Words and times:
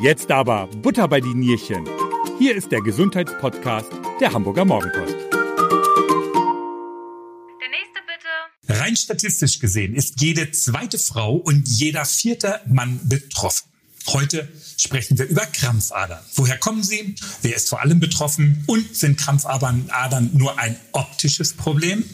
Jetzt 0.00 0.30
aber 0.30 0.68
Butter 0.68 1.08
bei 1.08 1.20
die 1.20 1.34
Nierchen. 1.34 1.84
Hier 2.38 2.54
ist 2.54 2.70
der 2.70 2.80
Gesundheitspodcast 2.80 3.88
der 4.20 4.32
Hamburger 4.32 4.64
Morgenpost. 4.64 5.12
Der 5.12 5.38
nächste 7.68 7.98
bitte. 8.06 8.78
Rein 8.80 8.94
statistisch 8.94 9.58
gesehen 9.58 9.96
ist 9.96 10.20
jede 10.20 10.52
zweite 10.52 11.00
Frau 11.00 11.34
und 11.34 11.66
jeder 11.66 12.04
vierte 12.04 12.60
Mann 12.68 13.00
betroffen. 13.08 13.66
Heute 14.06 14.48
sprechen 14.76 15.18
wir 15.18 15.26
über 15.26 15.44
Krampfadern. 15.46 16.24
Woher 16.36 16.58
kommen 16.58 16.84
sie? 16.84 17.16
Wer 17.42 17.56
ist 17.56 17.68
vor 17.68 17.80
allem 17.80 17.98
betroffen? 17.98 18.62
Und 18.68 18.96
sind 18.96 19.18
Krampfadern 19.18 20.30
nur 20.32 20.56
ein 20.60 20.76
optisches 20.92 21.54
Problem? 21.54 22.04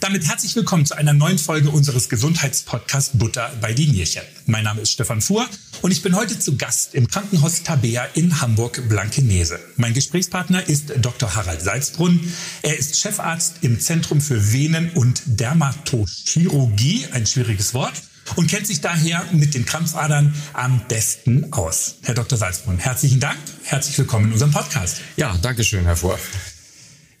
Damit 0.00 0.26
herzlich 0.26 0.54
willkommen 0.54 0.84
zu 0.84 0.96
einer 0.96 1.14
neuen 1.14 1.38
Folge 1.38 1.70
unseres 1.70 2.08
Gesundheitspodcasts 2.08 3.16
Butter 3.16 3.50
bei 3.60 3.72
die 3.72 3.88
Nierchen. 3.88 4.22
Mein 4.44 4.64
Name 4.64 4.82
ist 4.82 4.92
Stefan 4.92 5.22
Fuhr 5.22 5.48
und 5.80 5.90
ich 5.90 6.02
bin 6.02 6.14
heute 6.14 6.38
zu 6.38 6.56
Gast 6.56 6.94
im 6.94 7.08
Krankenhaus 7.08 7.62
Tabea 7.62 8.04
in 8.14 8.40
Hamburg-Blankenese. 8.40 9.58
Mein 9.76 9.94
Gesprächspartner 9.94 10.68
ist 10.68 10.92
Dr. 11.00 11.34
Harald 11.34 11.62
Salzbrunn. 11.62 12.20
Er 12.62 12.78
ist 12.78 13.00
Chefarzt 13.00 13.56
im 13.62 13.80
Zentrum 13.80 14.20
für 14.20 14.52
Venen- 14.52 14.90
und 14.90 15.22
Dermatochirurgie, 15.24 17.06
ein 17.12 17.26
schwieriges 17.26 17.72
Wort, 17.72 17.94
und 18.34 18.48
kennt 18.48 18.66
sich 18.66 18.80
daher 18.80 19.24
mit 19.32 19.54
den 19.54 19.64
Krampfadern 19.64 20.34
am 20.52 20.82
besten 20.88 21.52
aus. 21.52 21.96
Herr 22.02 22.14
Dr. 22.14 22.36
Salzbrunn, 22.36 22.78
herzlichen 22.78 23.20
Dank, 23.20 23.38
herzlich 23.64 23.96
willkommen 23.96 24.26
in 24.26 24.32
unserem 24.32 24.52
Podcast. 24.52 24.98
Ja, 25.16 25.36
danke 25.40 25.64
schön, 25.64 25.84
Herr 25.84 25.96
Fuhr. 25.96 26.18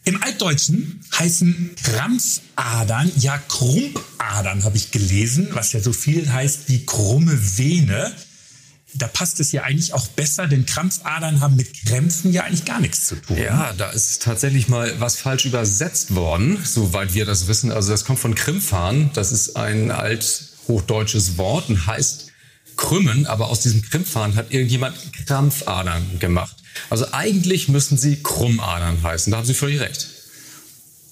Im 0.08 0.22
Altdeutschen 0.22 1.00
heißen 1.18 1.72
Krampfadern 1.82 3.10
ja 3.16 3.38
Krumpadern, 3.38 4.62
habe 4.62 4.76
ich 4.76 4.92
gelesen, 4.92 5.48
was 5.50 5.72
ja 5.72 5.80
so 5.80 5.92
viel 5.92 6.32
heißt 6.32 6.68
wie 6.68 6.86
krumme 6.86 7.36
Vene. 7.58 8.12
Da 8.94 9.08
passt 9.08 9.40
es 9.40 9.50
ja 9.50 9.64
eigentlich 9.64 9.94
auch 9.94 10.06
besser, 10.06 10.46
denn 10.46 10.64
Krampfadern 10.64 11.40
haben 11.40 11.56
mit 11.56 11.84
Krämpfen 11.86 12.32
ja 12.32 12.44
eigentlich 12.44 12.64
gar 12.64 12.78
nichts 12.78 13.08
zu 13.08 13.16
tun. 13.16 13.36
Ja, 13.36 13.72
da 13.72 13.90
ist 13.90 14.22
tatsächlich 14.22 14.68
mal 14.68 14.94
was 15.00 15.16
falsch 15.16 15.44
übersetzt 15.44 16.14
worden, 16.14 16.60
soweit 16.64 17.14
wir 17.14 17.26
das 17.26 17.48
wissen. 17.48 17.72
Also 17.72 17.90
das 17.90 18.04
kommt 18.04 18.20
von 18.20 18.36
Krimpfan. 18.36 19.10
Das 19.12 19.32
ist 19.32 19.56
ein 19.56 19.90
althochdeutsches 19.90 21.36
Wort 21.36 21.68
und 21.68 21.84
heißt 21.84 22.25
krümmen, 22.76 23.26
aber 23.26 23.48
aus 23.48 23.60
diesem 23.60 23.82
Krimpfan 23.82 24.36
hat 24.36 24.52
irgendjemand 24.52 24.96
Krampfadern 25.26 26.18
gemacht. 26.18 26.56
Also 26.90 27.06
eigentlich 27.12 27.68
müssen 27.68 27.96
sie 27.96 28.22
Krummadern 28.22 29.02
heißen. 29.02 29.30
Da 29.30 29.38
haben 29.38 29.46
Sie 29.46 29.54
völlig 29.54 29.80
recht. 29.80 30.08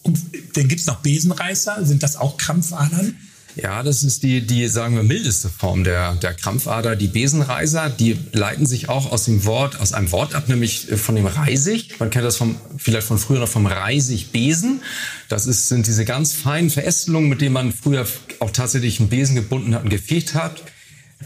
Und 0.02 0.20
dann 0.54 0.68
gibt 0.68 0.80
es 0.80 0.86
noch 0.86 0.96
Besenreißer. 0.96 1.84
Sind 1.84 2.02
das 2.02 2.16
auch 2.16 2.36
Krampfadern? 2.36 3.16
Ja, 3.56 3.84
das 3.84 4.02
ist 4.02 4.24
die, 4.24 4.44
die 4.44 4.66
sagen 4.66 4.96
wir, 4.96 5.04
mildeste 5.04 5.48
Form 5.48 5.84
der, 5.84 6.16
der 6.16 6.34
Krampfader. 6.34 6.96
Die 6.96 7.06
Besenreiser, 7.06 7.88
die 7.88 8.18
leiten 8.32 8.66
sich 8.66 8.88
auch 8.88 9.12
aus 9.12 9.26
dem 9.26 9.44
Wort, 9.44 9.80
aus 9.80 9.92
einem 9.92 10.10
Wort 10.10 10.34
ab, 10.34 10.48
nämlich 10.48 10.86
von 10.96 11.14
dem 11.14 11.26
Reisig. 11.26 12.00
Man 12.00 12.10
kennt 12.10 12.24
das 12.24 12.36
vom, 12.36 12.56
vielleicht 12.76 13.06
von 13.06 13.18
früher 13.18 13.38
noch 13.38 13.48
vom 13.48 13.66
Reisigbesen. 13.66 14.82
Das 15.28 15.46
ist, 15.46 15.68
sind 15.68 15.86
diese 15.86 16.04
ganz 16.04 16.32
feinen 16.32 16.68
Verästelungen, 16.68 17.28
mit 17.28 17.40
denen 17.40 17.52
man 17.52 17.72
früher 17.72 18.06
auch 18.40 18.50
tatsächlich 18.50 18.98
einen 18.98 19.08
Besen 19.08 19.36
gebunden 19.36 19.74
hat 19.74 19.84
und 19.84 19.90
gefegt 19.90 20.34
hat. 20.34 20.60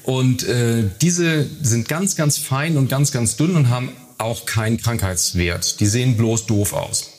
Und 0.05 0.45
äh, 0.45 0.85
diese 1.01 1.49
sind 1.63 1.89
ganz, 1.89 2.17
ganz 2.17 2.39
fein 2.39 2.77
und 2.77 2.89
ganz, 2.89 3.13
ganz 3.13 3.37
dünn 3.37 3.57
und 3.57 3.69
haben 3.69 3.93
auch 4.19 4.47
keinen 4.47 4.79
Krankheitswert. 4.79 5.81
Die 5.81 5.87
sehen 5.87 6.17
bloß 6.17 6.47
doof 6.47 6.73
aus. 6.73 7.11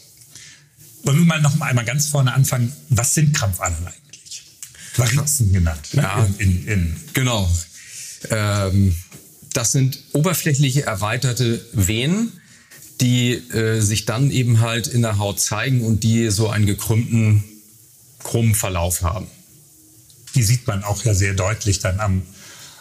Wollen 1.04 1.20
wir 1.20 1.26
mal 1.26 1.42
noch 1.42 1.60
einmal 1.62 1.86
ganz 1.86 2.08
vorne 2.08 2.34
anfangen. 2.34 2.74
Was 2.90 3.14
sind 3.14 3.34
Krampfadern 3.36 3.88
eigentlich? 3.88 4.44
Varizen 4.96 5.54
genannt. 5.54 5.94
Ne? 5.94 6.02
Ja, 6.02 6.28
in, 6.40 6.50
in, 6.50 6.68
in. 6.68 6.96
genau. 7.14 7.50
Ähm, 8.30 8.96
das 9.54 9.72
sind 9.72 10.00
oberflächliche 10.14 10.86
erweiterte 10.86 11.66
Venen, 11.74 12.34
die 13.02 13.34
äh, 13.34 13.80
sich 13.80 14.06
dann 14.06 14.30
eben 14.30 14.60
halt 14.60 14.88
in 14.88 15.02
der 15.02 15.18
Haut 15.18 15.40
zeigen 15.40 15.86
und 15.86 16.04
die 16.04 16.30
so 16.30 16.50
einen 16.50 16.66
gekrümmten, 16.66 17.44
krummen 18.24 18.56
Verlauf 18.56 19.02
haben. 19.02 19.28
Die 20.36 20.44
sieht 20.44 20.68
man 20.68 20.84
auch 20.84 21.06
ja 21.06 21.14
sehr 21.14 21.34
deutlich 21.34 21.80
dann 21.80 22.00
am 22.00 22.24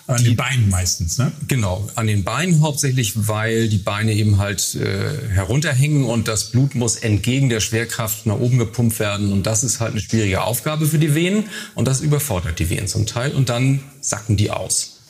an 0.08 0.24
den 0.24 0.36
Beinen 0.36 0.70
meistens, 0.70 1.18
ne? 1.18 1.32
Genau, 1.48 1.86
an 1.94 2.06
den 2.06 2.24
Beinen 2.24 2.62
hauptsächlich, 2.62 3.28
weil 3.28 3.68
die 3.68 3.76
Beine 3.76 4.14
eben 4.14 4.38
halt 4.38 4.74
äh, 4.74 5.28
herunterhängen 5.28 6.04
und 6.04 6.28
das 6.28 6.50
Blut 6.50 6.74
muss 6.74 6.96
entgegen 6.96 7.50
der 7.50 7.60
Schwerkraft 7.60 8.24
nach 8.24 8.38
oben 8.38 8.58
gepumpt 8.58 8.98
werden. 9.00 9.30
Und 9.32 9.46
das 9.46 9.64
ist 9.64 9.80
halt 9.80 9.92
eine 9.92 10.00
schwierige 10.00 10.42
Aufgabe 10.42 10.86
für 10.86 10.98
die 10.98 11.14
Venen 11.14 11.44
und 11.74 11.86
das 11.86 12.00
überfordert 12.00 12.58
die 12.58 12.70
Venen 12.70 12.88
zum 12.88 13.04
Teil 13.04 13.32
und 13.32 13.50
dann 13.50 13.80
sacken 14.00 14.38
die 14.38 14.50
aus. 14.50 15.00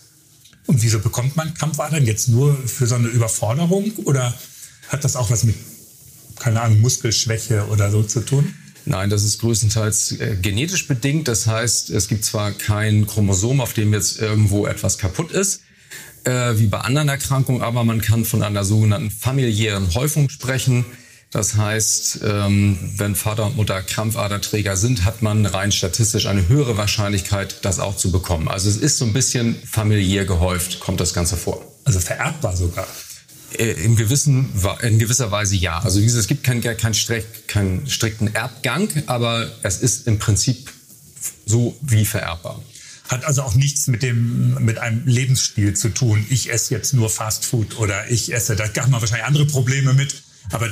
Und 0.67 0.83
wieso 0.83 0.99
bekommt 0.99 1.37
man 1.37 1.55
Krampfadern 1.55 2.05
jetzt 2.05 2.29
nur 2.29 2.57
für 2.57 2.89
so 2.89 2.97
eine 2.97 3.07
Überforderung 3.07 3.93
oder 4.05 4.35
hat 4.89 5.05
das 5.05 5.15
auch 5.15 5.31
was 5.31 5.45
mit, 5.45 5.55
keine 6.41 6.61
Ahnung, 6.61 6.81
Muskelschwäche 6.81 7.69
oder 7.69 7.93
so 7.93 8.03
zu 8.03 8.21
tun? 8.21 8.53
Nein, 8.89 9.11
das 9.11 9.23
ist 9.23 9.41
größtenteils 9.41 10.13
äh, 10.13 10.37
genetisch 10.41 10.89
bedingt. 10.89 11.29
Das 11.29 11.47
heißt, 11.47 11.91
es 11.91 12.09
gibt 12.09 12.25
zwar 12.25 12.53
kein 12.53 13.07
Chromosom, 13.07 13.61
auf 13.61 13.75
dem 13.75 13.93
jetzt 13.93 14.19
irgendwo 14.19 14.67
etwas 14.67 14.97
kaputt 14.97 15.31
ist, 15.31 15.61
äh, 16.25 16.55
wie 16.57 16.69
bei 16.69 16.79
anderen 16.79 17.11
Erkrankungen, 17.11 17.61
aber 17.61 17.85
man 17.85 18.01
kann 18.01 18.25
von 18.25 18.43
einer 18.43 18.65
sogenannten 18.65 19.11
familiären 19.11 19.95
Häufung 19.95 20.31
sprechen. 20.31 20.87
Das 21.31 21.57
heißt, 21.57 22.21
ähm, 22.25 22.79
wenn 22.97 23.15
Vater 23.15 23.45
und 23.45 23.57
Mutter 23.57 23.83
Krampfaderträger 23.83 24.79
sind, 24.79 25.05
hat 25.05 25.21
man 25.21 25.45
rein 25.45 25.71
statistisch 25.71 26.25
eine 26.25 26.49
höhere 26.49 26.79
Wahrscheinlichkeit, 26.79 27.67
das 27.67 27.81
auch 27.81 27.95
zu 27.95 28.11
bekommen. 28.11 28.49
Also 28.49 28.71
es 28.71 28.79
ist 28.79 28.97
so 28.97 29.05
ein 29.05 29.13
bisschen 29.13 29.55
familiär 29.67 30.25
gehäuft, 30.25 30.81
kommt 30.81 31.01
das 31.01 31.13
Ganze 31.13 31.37
vor. 31.37 31.63
Also 31.85 32.01
vererbbar 32.01 32.57
sogar. 32.57 32.87
Äh, 33.59 33.73
in, 33.85 33.97
gewissen, 33.97 34.49
in 34.83 34.99
gewisser 34.99 35.31
Weise 35.31 35.57
ja. 35.57 35.79
Also 35.81 36.01
wie 36.01 36.05
gesagt, 36.05 36.21
es 36.21 36.29
gibt 36.29 36.45
keinen 36.45 36.63
kein 36.63 36.95
keinen 37.47 37.87
strikten 37.89 38.35
Erbgang, 38.35 38.89
aber 39.07 39.51
es 39.63 39.79
ist 39.79 40.07
im 40.07 40.19
Prinzip 40.19 40.71
so 41.45 41.77
wie 41.83 42.05
vererbbar. 42.05 42.63
Hat 43.09 43.25
also 43.25 43.43
auch 43.43 43.55
nichts 43.55 43.87
mit 43.89 44.03
dem 44.03 44.63
mit 44.65 44.79
einem 44.79 45.03
Lebensstil 45.07 45.75
zu 45.75 45.89
tun. 45.89 46.25
Ich 46.31 46.53
esse 46.53 46.75
jetzt 46.75 46.95
nur 46.95 47.11
Fast 47.11 47.45
Food 47.45 47.79
oder 47.79 48.11
ich 48.11 48.33
esse, 48.33 48.55
da 48.55 48.65
haben 48.65 48.93
wir 48.93 49.01
wahrscheinlich 49.01 49.27
andere 49.27 49.47
Probleme 49.47 49.93
mit. 49.93 50.23
Aber 50.51 50.71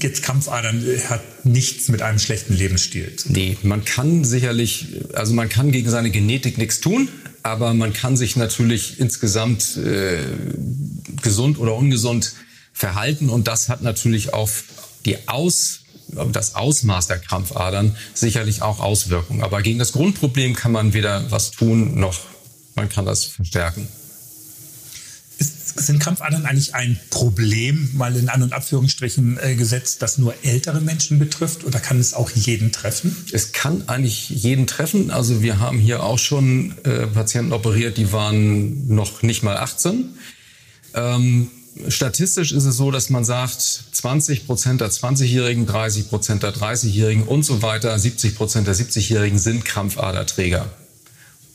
jetzt 0.00 0.22
Kampfadern 0.22 0.84
hat 1.08 1.44
nichts 1.44 1.88
mit 1.88 2.02
einem 2.02 2.18
schlechten 2.18 2.54
Lebensstil. 2.54 3.14
Zu 3.14 3.28
tun. 3.28 3.32
Nee, 3.36 3.58
man 3.62 3.84
kann 3.84 4.24
sicherlich, 4.24 5.00
also 5.14 5.32
man 5.32 5.48
kann 5.48 5.70
gegen 5.70 5.88
seine 5.90 6.10
Genetik 6.10 6.58
nichts 6.58 6.80
tun, 6.80 7.08
aber 7.44 7.72
man 7.72 7.92
kann 7.92 8.16
sich 8.16 8.34
natürlich 8.34 8.98
insgesamt 8.98 9.76
äh, 9.76 10.24
gesund 11.22 11.58
oder 11.58 11.74
ungesund 11.74 12.32
verhalten 12.72 13.28
und 13.28 13.48
das 13.48 13.68
hat 13.68 13.82
natürlich 13.82 14.34
auf 14.34 14.64
die 15.04 15.28
Aus 15.28 15.80
das 16.32 16.54
Ausmaß 16.54 17.06
der 17.06 17.18
Krampfadern 17.18 17.96
sicherlich 18.14 18.62
auch 18.62 18.80
Auswirkungen. 18.80 19.42
Aber 19.42 19.62
gegen 19.62 19.78
das 19.78 19.92
Grundproblem 19.92 20.54
kann 20.54 20.72
man 20.72 20.92
weder 20.92 21.30
was 21.30 21.52
tun, 21.52 21.98
noch 21.98 22.18
man 22.74 22.88
kann 22.88 23.06
das 23.06 23.24
verstärken. 23.24 23.88
Ist, 25.38 25.78
sind 25.78 25.98
Krampfadern 25.98 26.46
eigentlich 26.46 26.74
ein 26.74 26.98
Problem, 27.10 27.90
mal 27.94 28.14
in 28.16 28.28
An- 28.28 28.42
und 28.42 28.52
Abführungsstrichen 28.52 29.38
äh, 29.42 29.54
gesetzt, 29.54 30.02
das 30.02 30.18
nur 30.18 30.34
ältere 30.42 30.80
Menschen 30.80 31.18
betrifft 31.18 31.64
oder 31.64 31.80
kann 31.80 31.98
es 31.98 32.14
auch 32.14 32.30
jeden 32.30 32.72
treffen? 32.72 33.16
Es 33.32 33.52
kann 33.52 33.88
eigentlich 33.88 34.28
jeden 34.30 34.66
treffen. 34.66 35.10
Also 35.10 35.42
wir 35.42 35.58
haben 35.58 35.78
hier 35.78 36.02
auch 36.02 36.18
schon 36.18 36.74
äh, 36.84 37.06
Patienten 37.06 37.52
operiert, 37.52 37.96
die 37.96 38.12
waren 38.12 38.86
noch 38.94 39.22
nicht 39.22 39.42
mal 39.42 39.56
18 39.56 40.14
ähm, 40.94 41.50
statistisch 41.88 42.52
ist 42.52 42.64
es 42.64 42.76
so, 42.76 42.90
dass 42.90 43.10
man 43.10 43.24
sagt, 43.24 43.60
20 43.92 44.46
Prozent 44.46 44.80
der 44.80 44.90
20-Jährigen, 44.90 45.66
30 45.66 46.08
Prozent 46.08 46.42
der 46.42 46.54
30-Jährigen 46.54 47.24
und 47.24 47.44
so 47.44 47.62
weiter, 47.62 47.98
70 47.98 48.36
Prozent 48.36 48.66
der 48.66 48.74
70-Jährigen 48.74 49.38
sind 49.38 49.64
Krampfaderträger. 49.64 50.68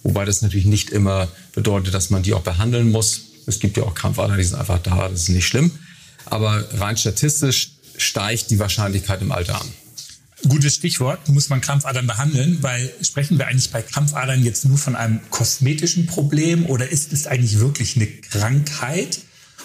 Wobei 0.04 0.26
das 0.26 0.42
natürlich 0.42 0.66
nicht 0.66 0.90
immer 0.90 1.28
bedeutet, 1.54 1.94
dass 1.94 2.10
man 2.10 2.24
die 2.24 2.34
auch 2.34 2.42
behandeln 2.42 2.92
muss. 2.92 3.22
Es 3.46 3.60
gibt 3.60 3.78
ja 3.78 3.84
auch 3.84 3.94
Krampfader, 3.94 4.38
die 4.38 4.44
sind 4.44 4.60
einfach 4.60 4.80
da, 4.80 5.10
das 5.10 5.24
ist 5.24 5.30
nicht 5.30 5.48
schlimm. 5.48 5.72
Aber 6.26 6.64
rein 6.80 6.98
statistisch 6.98 7.72
steigt 7.98 8.50
die 8.50 8.60
Wahrscheinlichkeit 8.60 9.22
im 9.22 9.32
Alter 9.32 9.62
an. 9.62 9.68
Gutes 10.48 10.76
Stichwort, 10.76 11.28
muss 11.30 11.50
man 11.50 11.62
Krampfadern 11.62 12.06
behandeln, 12.06 12.60
weil 12.62 12.94
sprechen 13.02 13.40
wir 13.40 13.48
eigentlich 13.48 13.72
bei 13.72 13.82
Krampfadern 13.82 14.44
jetzt 14.44 14.66
nur 14.66 14.78
von 14.78 14.96
einem 14.96 15.20
kosmetischen 15.32 16.06
Problem 16.06 16.68
oder 16.68 16.90
ist 16.90 17.12
es 17.12 17.26
eigentlich 17.26 17.60
wirklich 17.60 17.96
eine 17.96 18.08
Krankheit? 18.08 19.20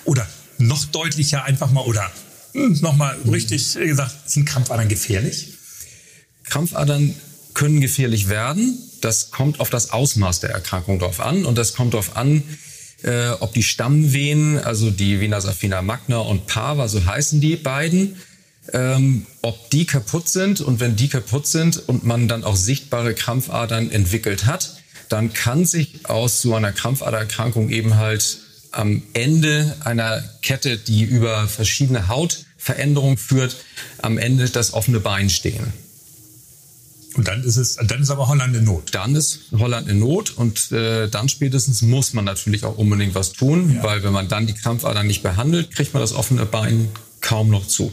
Oder 0.05 0.27
noch 0.59 0.85
deutlicher 0.87 1.45
einfach 1.45 1.71
mal 1.71 1.83
oder 1.83 2.11
hm, 2.53 2.81
nochmal 2.81 3.17
richtig 3.31 3.75
gesagt, 3.75 4.31
sind 4.31 4.47
Krampfadern 4.47 4.89
gefährlich? 4.89 5.53
Krampfadern 6.45 7.15
können 7.55 7.81
gefährlich 7.81 8.29
werden. 8.29 8.79
Das 9.03 9.31
kommt 9.31 9.61
auf 9.61 9.69
das 9.69 9.91
Ausmaß 9.91 10.41
der 10.41 10.51
Erkrankung 10.51 10.99
drauf 10.99 11.21
an 11.21 11.45
und 11.45 11.59
das 11.59 11.75
kommt 11.75 11.93
darauf 11.93 12.17
an, 12.17 12.43
äh, 13.03 13.31
ob 13.41 13.53
die 13.53 13.63
Stammvenen, 13.63 14.59
also 14.59 14.91
die 14.91 15.21
Vena 15.21 15.41
saphina 15.41 15.83
magna 15.83 16.19
und 16.19 16.47
Pava, 16.47 16.89
so 16.89 17.05
heißen 17.05 17.41
die 17.41 17.57
beiden, 17.57 18.17
ähm, 18.73 19.26
ob 19.43 19.70
die 19.70 19.87
kaputt 19.87 20.29
sind 20.29 20.61
und 20.61 20.81
wenn 20.81 20.97
die 20.97 21.09
kaputt 21.09 21.47
sind 21.47 21.88
und 21.88 22.05
man 22.05 22.29
dann 22.29 22.44
auch 22.44 22.56
sichtbare 22.56 23.14
Krampfadern 23.14 23.91
entwickelt 23.91 24.47
hat, 24.47 24.76
dann 25.09 25.32
kann 25.32 25.64
sich 25.64 26.06
aus 26.09 26.41
so 26.41 26.55
einer 26.55 26.73
Krampfadererkrankung 26.73 27.70
eben 27.70 27.97
halt 27.97 28.38
am 28.70 29.03
Ende 29.12 29.76
einer 29.85 30.23
Kette, 30.43 30.79
die 30.79 31.03
über 31.03 31.47
verschiedene 31.49 32.09
Hautveränderungen 32.09 33.19
führt, 33.19 33.56
am 34.00 34.17
Ende 34.17 34.49
das 34.49 34.73
offene 34.73 35.00
Bein 35.00 35.29
stehen. 35.29 35.73
Und 37.14 37.29
dann 37.29 37.44
ist 37.44 37.59
es, 37.59 37.76
dann 37.76 38.00
ist 38.00 38.11
aber 38.11 38.29
Holland 38.29 38.56
in 38.56 38.64
Not. 38.64 38.94
Dann 38.94 39.14
ist 39.14 39.41
Holland 39.53 39.87
in 39.88 39.99
Not 39.99 40.31
und 40.31 40.73
äh, 40.73 41.09
dann 41.09 41.29
spätestens 41.29 41.82
muss 41.82 42.14
man 42.14 42.25
natürlich 42.25 42.64
auch 42.64 42.79
unbedingt 42.79 43.14
was 43.14 43.32
tun, 43.32 43.75
ja. 43.75 43.82
weil 43.82 44.03
wenn 44.03 44.12
man 44.12 44.29
dann 44.29 44.47
die 44.47 44.55
Krampfader 44.55 45.03
nicht 45.03 45.23
behandelt, 45.23 45.73
kriegt 45.73 45.93
man 45.93 46.00
das 46.00 46.14
offene 46.14 46.47
Bein 46.47 46.88
kaum 47.20 47.50
noch 47.50 47.67
zu, 47.67 47.93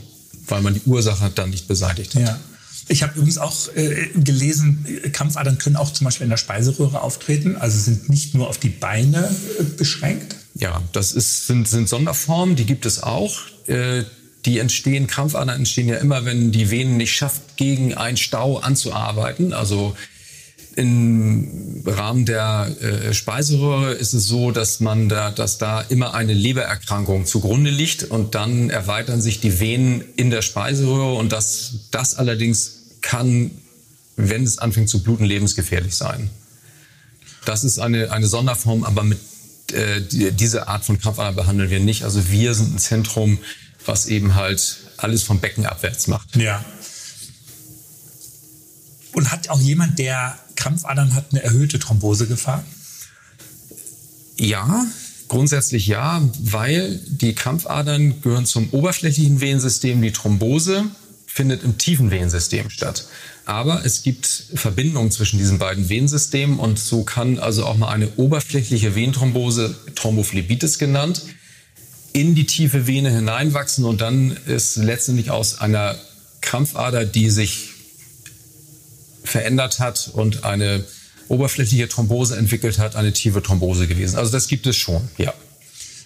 weil 0.50 0.62
man 0.62 0.74
die 0.74 0.82
Ursache 0.86 1.32
dann 1.34 1.50
nicht 1.50 1.68
beseitigt 1.68 2.16
hat. 2.16 2.22
Ja. 2.22 2.40
Ich 2.88 3.04
habe 3.04 3.14
übrigens 3.16 3.38
auch 3.38 3.54
äh, 3.76 4.08
gelesen, 4.16 4.86
Krampfadern 5.14 5.60
können 5.60 5.76
auch 5.76 5.94
zum 5.94 6.06
Beispiel 6.06 6.24
in 6.24 6.32
der 6.32 6.38
Speiseröhre 6.38 7.02
auftreten, 7.02 7.56
also 7.56 7.78
sind 7.80 8.10
nicht 8.10 8.34
nur 8.34 8.50
auf 8.50 8.58
die 8.58 8.70
Beine 8.70 9.30
äh, 9.60 9.64
beschränkt. 9.64 10.36
Ja, 10.56 10.82
das 10.92 11.12
ist, 11.12 11.46
sind, 11.46 11.68
sind 11.68 11.88
Sonderformen, 11.88 12.56
die 12.56 12.66
gibt 12.66 12.86
es 12.86 13.04
auch. 13.04 13.40
Äh, 13.68 14.04
die 14.46 14.58
entstehen, 14.58 15.08
Krampfadern 15.08 15.50
entstehen 15.50 15.88
ja 15.88 15.98
immer, 15.98 16.26
wenn 16.26 16.52
die 16.52 16.72
Venen 16.72 16.98
nicht 16.98 17.14
schafft, 17.14 17.58
gegen 17.58 17.94
einen 17.94 18.18
Stau 18.18 18.58
anzuarbeiten. 18.58 19.54
Also 19.54 19.96
im 20.76 21.84
Rahmen 21.86 22.26
der 22.26 22.70
äh, 22.82 23.14
Speiseröhre 23.14 23.94
ist 23.94 24.14
es 24.14 24.26
so, 24.26 24.52
dass 24.52 24.80
man 24.80 25.10
da, 25.10 25.32
dass 25.32 25.58
da 25.58 25.82
immer 25.82 26.14
eine 26.14 26.34
Lebererkrankung 26.34 27.26
zugrunde 27.26 27.70
liegt 27.70 28.04
und 28.04 28.36
dann 28.36 28.70
erweitern 28.70 29.22
sich 29.22 29.40
die 29.40 29.60
Venen 29.60 30.04
in 30.16 30.30
der 30.30 30.42
Speiseröhre 30.42 31.14
und 31.14 31.32
das, 31.32 31.74
das 31.92 32.16
allerdings 32.16 32.80
kann, 33.02 33.52
wenn 34.16 34.44
es 34.44 34.58
anfängt 34.60 34.90
zu 34.90 35.04
bluten, 35.04 35.26
lebensgefährlich 35.26 35.96
sein. 35.96 36.30
Das 37.46 37.64
ist 37.64 37.80
eine, 37.80 38.12
eine 38.12 38.28
Sonderform, 38.28 38.84
aber 38.84 39.04
mit 39.04 39.20
äh, 39.72 40.02
die, 40.02 40.32
diese 40.32 40.68
Art 40.68 40.86
von 40.86 41.00
Krampfader 41.00 41.34
behandeln 41.34 41.70
wir 41.70 41.80
nicht. 41.80 42.04
Also 42.04 42.30
wir 42.30 42.54
sind 42.54 42.76
ein 42.76 42.80
Zentrum, 42.80 43.40
was 43.86 44.08
eben 44.08 44.36
halt 44.36 44.78
alles 44.98 45.24
vom 45.24 45.40
Becken 45.40 45.66
abwärts 45.66 46.08
macht. 46.08 46.36
Ja. 46.36 46.64
Und 49.14 49.32
hat 49.32 49.50
auch 49.50 49.60
jemand, 49.60 50.00
der 50.00 50.38
Krampfadern 50.56 51.16
hat, 51.16 51.28
eine 51.32 51.44
erhöhte 51.44 51.80
Thrombosegefahr? 51.80 52.64
Ja, 54.38 54.86
grundsätzlich 55.28 55.88
ja, 55.88 56.22
weil 56.40 57.00
die 57.08 57.34
Krampfadern 57.34 58.22
gehören 58.22 58.46
zum 58.46 58.70
oberflächlichen 58.70 59.42
Venensystem. 59.42 60.02
Die 60.02 60.12
Thrombose 60.12 60.86
findet 61.28 61.64
im 61.64 61.78
tiefen 61.78 62.12
Venensystem 62.12 62.70
statt. 62.70 63.08
Aber 63.46 63.86
es 63.86 64.04
gibt 64.04 64.28
Verbindungen 64.54 65.12
zwischen 65.12 65.40
diesen 65.40 65.58
beiden 65.58 65.90
Venensystemen 65.90 66.60
und 66.60 66.78
so 66.78 67.04
kann 67.04 67.40
also 67.40 67.66
auch 67.66 67.78
mal 67.78 67.90
eine 67.90 68.10
oberflächliche 68.18 68.96
Venenthrombose, 68.96 69.76
Thrombophlebitis 69.96 70.78
genannt, 70.78 71.24
in 72.14 72.36
die 72.36 72.46
tiefe 72.46 72.88
Vene 72.88 73.10
hineinwachsen 73.12 73.86
und 73.86 74.02
dann 74.02 74.38
ist 74.46 74.76
letztendlich 74.76 75.32
aus 75.32 75.60
einer 75.60 75.96
Krampfader, 76.42 77.06
die 77.06 77.30
sich 77.30 77.69
verändert 79.30 79.80
hat 79.80 80.10
und 80.14 80.44
eine 80.44 80.84
oberflächliche 81.28 81.88
Thrombose 81.88 82.36
entwickelt 82.36 82.80
hat, 82.80 82.96
eine 82.96 83.14
tiefe 83.14 83.42
Thrombose 83.42 83.88
gewesen. 83.88 84.18
Also 84.18 84.32
das 84.32 84.48
gibt 84.48 84.66
es 84.68 84.76
schon, 84.76 85.08
ja. 85.18 85.34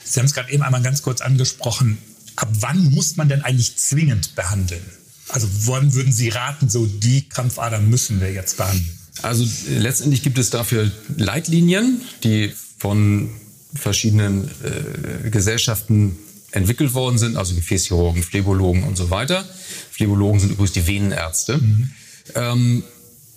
Sie 0.04 0.20
haben 0.20 0.26
es 0.26 0.34
gerade 0.34 0.52
eben 0.52 0.64
einmal 0.64 0.82
ganz 0.82 1.02
kurz 1.02 1.22
angesprochen. 1.22 1.98
Ab 2.36 2.50
wann 2.60 2.92
muss 2.92 3.16
man 3.16 3.30
denn 3.30 3.42
eigentlich 3.42 3.78
zwingend 3.78 4.36
behandeln? 4.36 4.84
Also 5.30 5.48
wann 5.66 5.94
würden 5.94 6.12
Sie 6.12 6.30
raten, 6.30 6.70
so 6.70 6.86
die 6.86 7.28
Krampfadern 7.30 7.90
müssen 7.90 8.20
wir 8.20 8.32
jetzt 8.32 8.58
behandeln? 8.58 9.00
Also 9.22 9.48
letztendlich 9.70 10.24
gibt 10.24 10.38
es 10.38 10.50
dafür 10.50 10.92
Leitlinien, 11.16 12.02
die 12.24 12.52
von 12.78 13.30
verschiedenen 13.74 14.50
äh, 14.64 15.30
Gesellschaften 15.30 16.18
entwickelt 16.52 16.94
worden 16.94 17.18
sind, 17.18 17.38
also 17.38 17.56
Gefäßchirurgen, 17.56 18.22
Phlebologen 18.22 18.84
und 18.84 18.98
so 18.98 19.10
weiter. 19.10 19.46
Phlebologen 19.92 20.40
sind 20.40 20.52
übrigens 20.52 20.74
die 20.74 20.86
Venenärzte. 20.86 21.58
Mhm. 21.58 21.92
Ähm, 22.36 22.84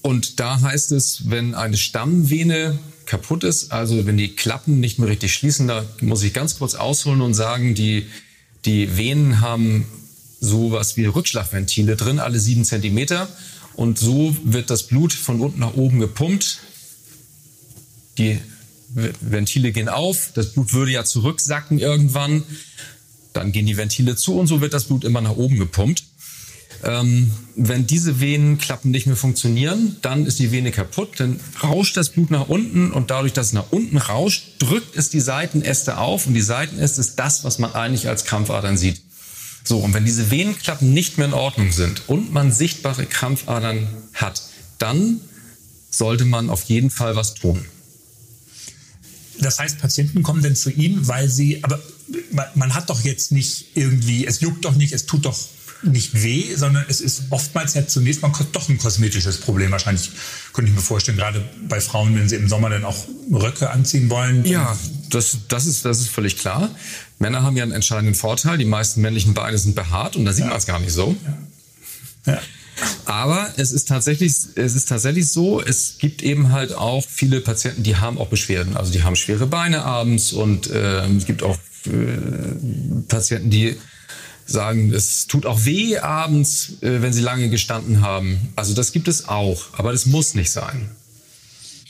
und 0.03 0.41
da 0.41 0.61
heißt 0.61 0.93
es, 0.93 1.31
wenn 1.31 1.55
eine 1.55 1.77
Stammvene 1.77 2.79
kaputt 3.07 3.45
ist, 3.45 3.73
also 3.73 4.07
wenn 4.07 4.17
die 4.17 4.35
Klappen 4.35 4.81
nicht 4.81 4.99
mehr 4.99 5.09
richtig 5.09 5.33
schließen, 5.35 5.69
da 5.69 5.85
muss 6.01 6.23
ich 6.23 6.33
ganz 6.33 6.59
kurz 6.59 6.75
ausholen 6.75 7.21
und 7.21 7.35
sagen, 7.35 7.75
die, 7.75 8.07
die 8.65 8.97
Venen 8.97 9.41
haben 9.41 9.87
sowas 10.41 10.97
wie 10.97 11.07
Rückschlagventile 11.07 11.97
drin, 11.97 12.19
alle 12.19 12.39
sieben 12.39 12.65
Zentimeter. 12.65 13.29
Und 13.75 13.99
so 13.99 14.37
wird 14.43 14.71
das 14.71 14.85
Blut 14.85 15.13
von 15.13 15.41
unten 15.41 15.61
nach 15.61 15.75
oben 15.75 16.01
gepumpt. 16.01 16.61
Die 18.19 18.39
Ventile 18.95 19.73
gehen 19.73 19.89
auf, 19.89 20.31
das 20.35 20.53
Blut 20.53 20.73
würde 20.73 20.93
ja 20.93 21.05
zurücksacken 21.05 21.79
irgendwann, 21.79 22.45
dann 23.35 23.53
gehen 23.53 23.67
die 23.67 23.77
Ventile 23.77 24.17
zu 24.17 24.39
und 24.39 24.47
so 24.47 24.63
wird 24.63 24.73
das 24.73 24.85
Blut 24.85 25.05
immer 25.05 25.21
nach 25.21 25.37
oben 25.37 25.59
gepumpt. 25.59 26.05
Ähm, 26.85 27.31
wenn 27.55 27.87
diese 27.87 28.21
Venenklappen 28.21 28.91
nicht 28.91 29.07
mehr 29.07 29.17
funktionieren, 29.17 29.97
dann 30.03 30.27
ist 30.27 30.39
die 30.39 30.53
Vene 30.53 30.71
kaputt, 30.73 31.19
dann 31.19 31.41
rauscht 31.63 31.97
das 31.97 32.11
Blut 32.11 32.31
nach 32.31 32.49
unten 32.49 32.93
und 32.93 33.11
dadurch, 33.11 33.33
dass 33.33 33.49
es 33.49 33.53
nach 33.53 33.71
unten 33.71 33.97
rauscht, 33.97 34.45
drückt 34.59 34.97
es 34.97 35.09
die 35.09 35.21
Seitenäste 35.21 35.99
auf 35.99 36.27
und 36.27 36.35
die 36.35 36.43
Seitenäste 36.43 37.01
ist 37.01 37.17
das, 37.17 37.45
was 37.45 37.59
man 37.59 37.73
eigentlich 37.75 38.09
als 38.09 38.25
Krampfadern 38.25 38.77
sieht. 38.77 39.01
So, 39.65 39.79
und 39.79 39.95
wenn 39.95 40.05
diese 40.05 40.31
Venenklappen 40.31 40.93
nicht 40.93 41.19
mehr 41.19 41.27
in 41.27 41.33
Ordnung 41.33 41.73
sind 41.73 42.09
und 42.09 42.33
man 42.33 42.53
sichtbare 42.53 43.07
Krampfadern 43.07 43.89
hat, 44.15 44.43
dann 44.79 45.21
sollte 45.91 46.25
man 46.25 46.51
auf 46.51 46.65
jeden 46.65 46.91
Fall 46.91 47.17
was 47.17 47.35
tun. 47.35 47.65
Das 49.41 49.59
heißt, 49.59 49.79
Patienten 49.79 50.23
kommen 50.23 50.43
denn 50.43 50.57
zu 50.57 50.71
Ihnen, 50.71 51.09
weil 51.09 51.29
sie, 51.29 51.63
aber 51.65 51.81
man 52.55 52.75
hat 52.75 52.91
doch 52.91 53.03
jetzt 53.03 53.33
nicht 53.33 53.67
irgendwie, 53.75 54.27
es 54.27 54.41
juckt 54.41 54.65
doch 54.65 54.77
nicht, 54.77 54.93
es 54.93 55.07
tut 55.07 55.25
doch 55.25 55.37
nicht 55.83 56.23
weh, 56.23 56.55
sondern 56.55 56.85
es 56.89 57.01
ist 57.01 57.25
oftmals 57.31 57.75
ja 57.75 57.87
zunächst 57.87 58.23
mal 58.23 58.33
doch 58.53 58.69
ein 58.69 58.79
kosmetisches 58.79 59.39
Problem. 59.39 59.71
Wahrscheinlich 59.71 60.11
könnte 60.53 60.71
ich 60.71 60.77
mir 60.77 60.83
vorstellen, 60.83 61.19
gerade 61.19 61.45
bei 61.69 61.81
Frauen, 61.81 62.15
wenn 62.17 62.29
sie 62.29 62.37
im 62.37 62.49
Sommer 62.49 62.71
dann 62.71 62.85
auch 62.85 63.07
Röcke 63.33 63.71
anziehen 63.71 64.11
wollen. 64.11 64.45
Ja, 64.45 64.77
das, 65.11 65.39
das, 65.49 65.67
ist, 65.67 65.85
das 65.85 66.01
ist 66.01 66.09
völlig 66.09 66.39
klar. 66.39 66.71
Männer 67.19 67.43
haben 67.43 67.57
ja 67.57 67.63
einen 67.63 67.73
entscheidenden 67.73 68.15
Vorteil. 68.15 68.59
Die 68.59 68.65
meisten 68.65 69.01
männlichen 69.01 69.35
Beine 69.35 69.59
sind 69.59 69.75
behaart 69.75 70.17
und 70.17 70.25
da 70.25 70.33
sieht 70.33 70.45
ja. 70.45 70.51
man 70.51 70.59
es 70.59 70.67
gar 70.67 70.81
nicht 70.81 70.93
so. 70.93 71.17
Ja. 72.27 72.33
ja. 72.35 72.41
Aber 73.07 73.49
es 73.57 73.73
ist 73.73 73.89
tatsächlich, 73.89 74.33
es 74.55 74.75
ist 74.75 74.89
tatsächlich 74.89 75.29
so, 75.29 75.63
es 75.63 75.97
gibt 75.99 76.23
eben 76.23 76.53
halt 76.53 76.75
auch 76.75 77.05
viele 77.09 77.41
Patienten, 77.41 77.83
die 77.83 77.97
haben 77.97 78.19
auch 78.19 78.29
Beschwerden. 78.29 78.77
Also 78.77 78.93
die 78.93 79.03
haben 79.03 79.17
schwere 79.17 79.47
Beine 79.47 79.85
abends 79.85 80.33
und 80.33 80.69
äh, 80.71 81.07
es 81.07 81.25
gibt 81.25 81.43
auch 81.43 81.57
äh, 81.87 81.91
Patienten, 83.09 83.51
die 83.51 83.77
sagen, 84.47 84.93
es 84.93 85.27
tut 85.27 85.45
auch 85.45 85.65
weh 85.65 85.99
abends, 85.99 86.75
äh, 86.81 87.03
wenn 87.03 87.13
sie 87.13 87.21
lange 87.21 87.51
gestanden 87.51 88.01
haben. 88.01 88.53
Also 88.57 88.75
das 88.75 88.93
gibt 88.93 89.09
es 89.09 89.29
auch, 89.29 89.67
aber 89.73 89.93
das 89.93 90.07
muss 90.07 90.35
nicht 90.35 90.51
sein. 90.51 90.89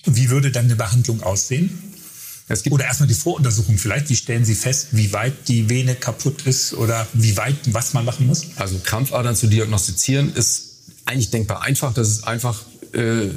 Wie 0.04 0.30
würde 0.30 0.50
dann 0.50 0.66
eine 0.66 0.76
Behandlung 0.76 1.22
aussehen? 1.22 1.86
oder 2.70 2.84
erstmal 2.84 3.08
die 3.08 3.14
Voruntersuchung 3.14 3.76
vielleicht. 3.76 4.08
Wie 4.08 4.14
stellen 4.14 4.44
Sie 4.44 4.54
fest, 4.54 4.88
wie 4.92 5.12
weit 5.12 5.48
die 5.48 5.68
Vene 5.68 5.96
kaputt 5.96 6.42
ist 6.46 6.74
oder 6.74 7.06
wie 7.12 7.36
weit, 7.36 7.56
was 7.72 7.92
man 7.92 8.04
machen 8.04 8.26
muss? 8.26 8.46
Also 8.54 8.78
Krampfadern 8.78 9.34
zu 9.34 9.48
diagnostizieren 9.48 10.32
ist 10.32 10.76
eigentlich 11.06 11.30
denkbar 11.30 11.62
einfach. 11.62 11.92
Das 11.92 12.08
ist 12.08 12.24
einfach 12.24 12.62
äh, 12.92 13.30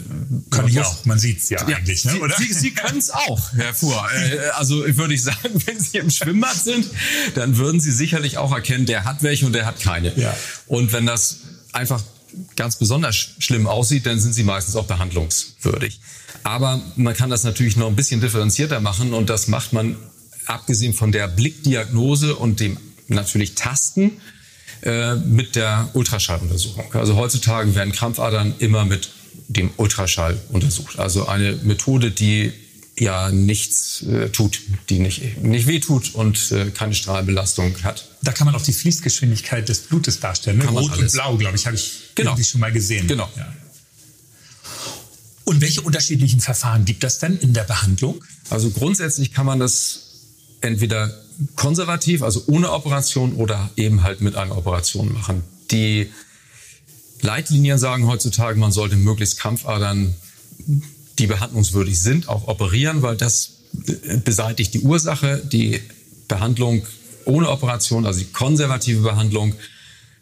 Kann 0.49 0.67
ich 0.67 0.79
auch. 0.79 1.05
Man 1.05 1.19
sieht 1.19 1.39
es 1.39 1.49
ja, 1.49 1.67
ja, 1.67 1.77
eigentlich, 1.77 2.05
ne, 2.05 2.19
oder? 2.19 2.35
Sie, 2.37 2.51
Sie 2.53 2.71
können 2.71 2.99
es 2.99 3.09
auch, 3.09 3.53
Herr 3.53 3.73
Fuhr. 3.73 4.07
Äh, 4.19 4.49
also 4.55 4.83
würde 4.97 5.13
ich 5.13 5.23
sagen, 5.23 5.49
wenn 5.65 5.79
Sie 5.79 5.97
im 5.97 6.09
Schwimmbad 6.09 6.55
sind, 6.55 6.89
dann 7.35 7.57
würden 7.57 7.79
Sie 7.79 7.91
sicherlich 7.91 8.37
auch 8.37 8.51
erkennen, 8.51 8.85
der 8.85 9.05
hat 9.05 9.23
welche 9.23 9.45
und 9.45 9.53
der 9.53 9.65
hat 9.65 9.79
keine. 9.79 10.13
Ja. 10.15 10.35
Und 10.67 10.93
wenn 10.93 11.05
das 11.05 11.37
einfach 11.71 12.01
ganz 12.55 12.75
besonders 12.77 13.15
schlimm 13.15 13.67
aussieht, 13.67 14.05
dann 14.05 14.19
sind 14.19 14.33
sie 14.33 14.43
meistens 14.43 14.75
auch 14.75 14.85
behandlungswürdig. 14.85 15.99
Aber 16.43 16.81
man 16.95 17.13
kann 17.13 17.29
das 17.29 17.43
natürlich 17.43 17.75
noch 17.75 17.87
ein 17.87 17.95
bisschen 17.95 18.21
differenzierter 18.21 18.79
machen 18.79 19.13
und 19.13 19.29
das 19.29 19.47
macht 19.47 19.73
man 19.73 19.95
abgesehen 20.45 20.93
von 20.93 21.11
der 21.11 21.27
Blickdiagnose 21.27 22.35
und 22.35 22.59
dem 22.59 22.77
natürlich 23.07 23.55
Tasten 23.55 24.13
äh, 24.81 25.15
mit 25.15 25.55
der 25.55 25.89
Ultraschalluntersuchung. 25.93 26.93
Also 26.93 27.15
heutzutage 27.15 27.75
werden 27.75 27.91
Krampfadern 27.91 28.55
immer 28.59 28.85
mit 28.85 29.09
dem 29.49 29.71
Ultraschall 29.77 30.39
untersucht. 30.49 30.99
Also 30.99 31.27
eine 31.27 31.53
Methode, 31.63 32.11
die 32.11 32.53
ja 32.97 33.31
nichts 33.31 34.03
äh, 34.03 34.29
tut, 34.29 34.61
die 34.89 34.99
nicht, 34.99 35.41
nicht 35.41 35.67
wehtut 35.67 36.13
und 36.15 36.51
äh, 36.51 36.69
keine 36.71 36.93
Strahlbelastung 36.93 37.83
hat. 37.83 38.09
Da 38.21 38.31
kann 38.31 38.45
man 38.45 38.55
auch 38.55 38.61
die 38.61 38.73
Fließgeschwindigkeit 38.73 39.67
des 39.67 39.79
Blutes 39.79 40.19
darstellen. 40.19 40.59
Ne? 40.59 40.65
Rot 40.65 40.97
und 40.97 41.11
Blau, 41.11 41.37
glaube 41.37 41.55
ich, 41.55 41.65
habe 41.65 41.75
ich 41.75 42.11
genau. 42.15 42.37
schon 42.37 42.61
mal 42.61 42.71
gesehen. 42.71 43.07
Genau. 43.07 43.29
Ja. 43.35 43.51
Und 45.45 45.61
welche 45.61 45.81
unterschiedlichen 45.81 46.41
Verfahren 46.41 46.85
gibt 46.85 47.03
das 47.03 47.17
denn 47.17 47.37
in 47.37 47.53
der 47.53 47.63
Behandlung? 47.63 48.23
Also 48.49 48.69
grundsätzlich 48.69 49.33
kann 49.33 49.47
man 49.47 49.59
das 49.59 50.01
entweder 50.61 51.11
konservativ, 51.55 52.21
also 52.21 52.43
ohne 52.47 52.71
Operation 52.71 53.33
oder 53.33 53.71
eben 53.75 54.03
halt 54.03 54.21
mit 54.21 54.35
einer 54.35 54.55
Operation 54.57 55.11
machen. 55.13 55.43
Die 55.71 56.11
Leitlinien 57.21 57.77
sagen 57.77 58.07
heutzutage, 58.07 58.59
man 58.59 58.71
sollte 58.71 58.95
möglichst 58.95 59.39
Krampfadern, 59.39 60.15
die 61.17 61.27
behandlungswürdig 61.27 61.99
sind, 61.99 62.29
auch 62.29 62.47
operieren, 62.47 63.01
weil 63.01 63.17
das 63.17 63.51
beseitigt 64.23 64.73
die 64.73 64.81
Ursache. 64.81 65.41
Die 65.51 65.81
Behandlung 66.27 66.85
ohne 67.25 67.49
Operation, 67.49 68.05
also 68.05 68.19
die 68.19 68.25
konservative 68.25 69.01
Behandlung, 69.01 69.55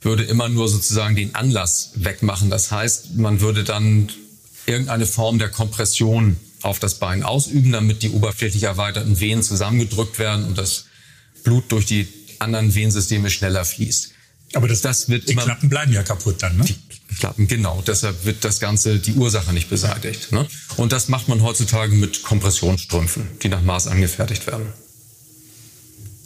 würde 0.01 0.24
immer 0.24 0.50
nur 0.50 0.70
sozusagen 0.70 1.16
den 1.16 1.36
Anlass 1.36 1.92
wegmachen. 1.96 2.50
Das 2.50 2.72
heißt, 2.72 3.16
man 3.16 3.42
würde 3.42 3.63
dann 3.63 4.10
irgendeine 4.66 5.06
Form 5.06 5.39
der 5.39 5.50
Kompression 5.50 6.38
auf 6.62 6.80
das 6.80 6.96
Bein 6.96 7.24
ausüben, 7.24 7.72
damit 7.72 8.04
die 8.04 8.10
oberflächlich 8.10 8.63
erweiterten 8.63 9.20
Venen 9.20 9.44
zusammengedrückt 9.44 10.20
werden 10.20 10.46
und 10.46 10.58
das 10.58 10.86
Blut 11.44 11.72
durch 11.72 11.86
die 11.86 12.08
anderen 12.39 12.74
Venensysteme 12.75 13.30
schneller 13.30 13.66
fließt. 13.66 14.12
Aber 14.54 14.68
das, 14.68 14.82
das 14.82 15.10
wird 15.10 15.27
die 15.27 15.34
immer, 15.34 15.44
Klappen 15.44 15.70
bleiben 15.70 15.94
ja 15.94 16.04
kaputt 16.04 16.42
dann, 16.42 16.58
ne? 16.58 16.66
Die 16.66 16.75
Klappen, 17.19 17.47
genau. 17.47 17.81
Deshalb 17.85 18.25
wird 18.25 18.43
das 18.43 18.59
Ganze, 18.59 18.99
die 18.99 19.13
Ursache 19.13 19.53
nicht 19.53 19.69
beseitigt. 19.69 20.31
Ne? 20.31 20.47
Und 20.75 20.91
das 20.91 21.07
macht 21.07 21.27
man 21.27 21.41
heutzutage 21.41 21.95
mit 21.95 22.23
Kompressionsstrümpfen, 22.23 23.27
die 23.41 23.49
nach 23.49 23.61
Maß 23.61 23.87
angefertigt 23.87 24.45
werden. 24.45 24.67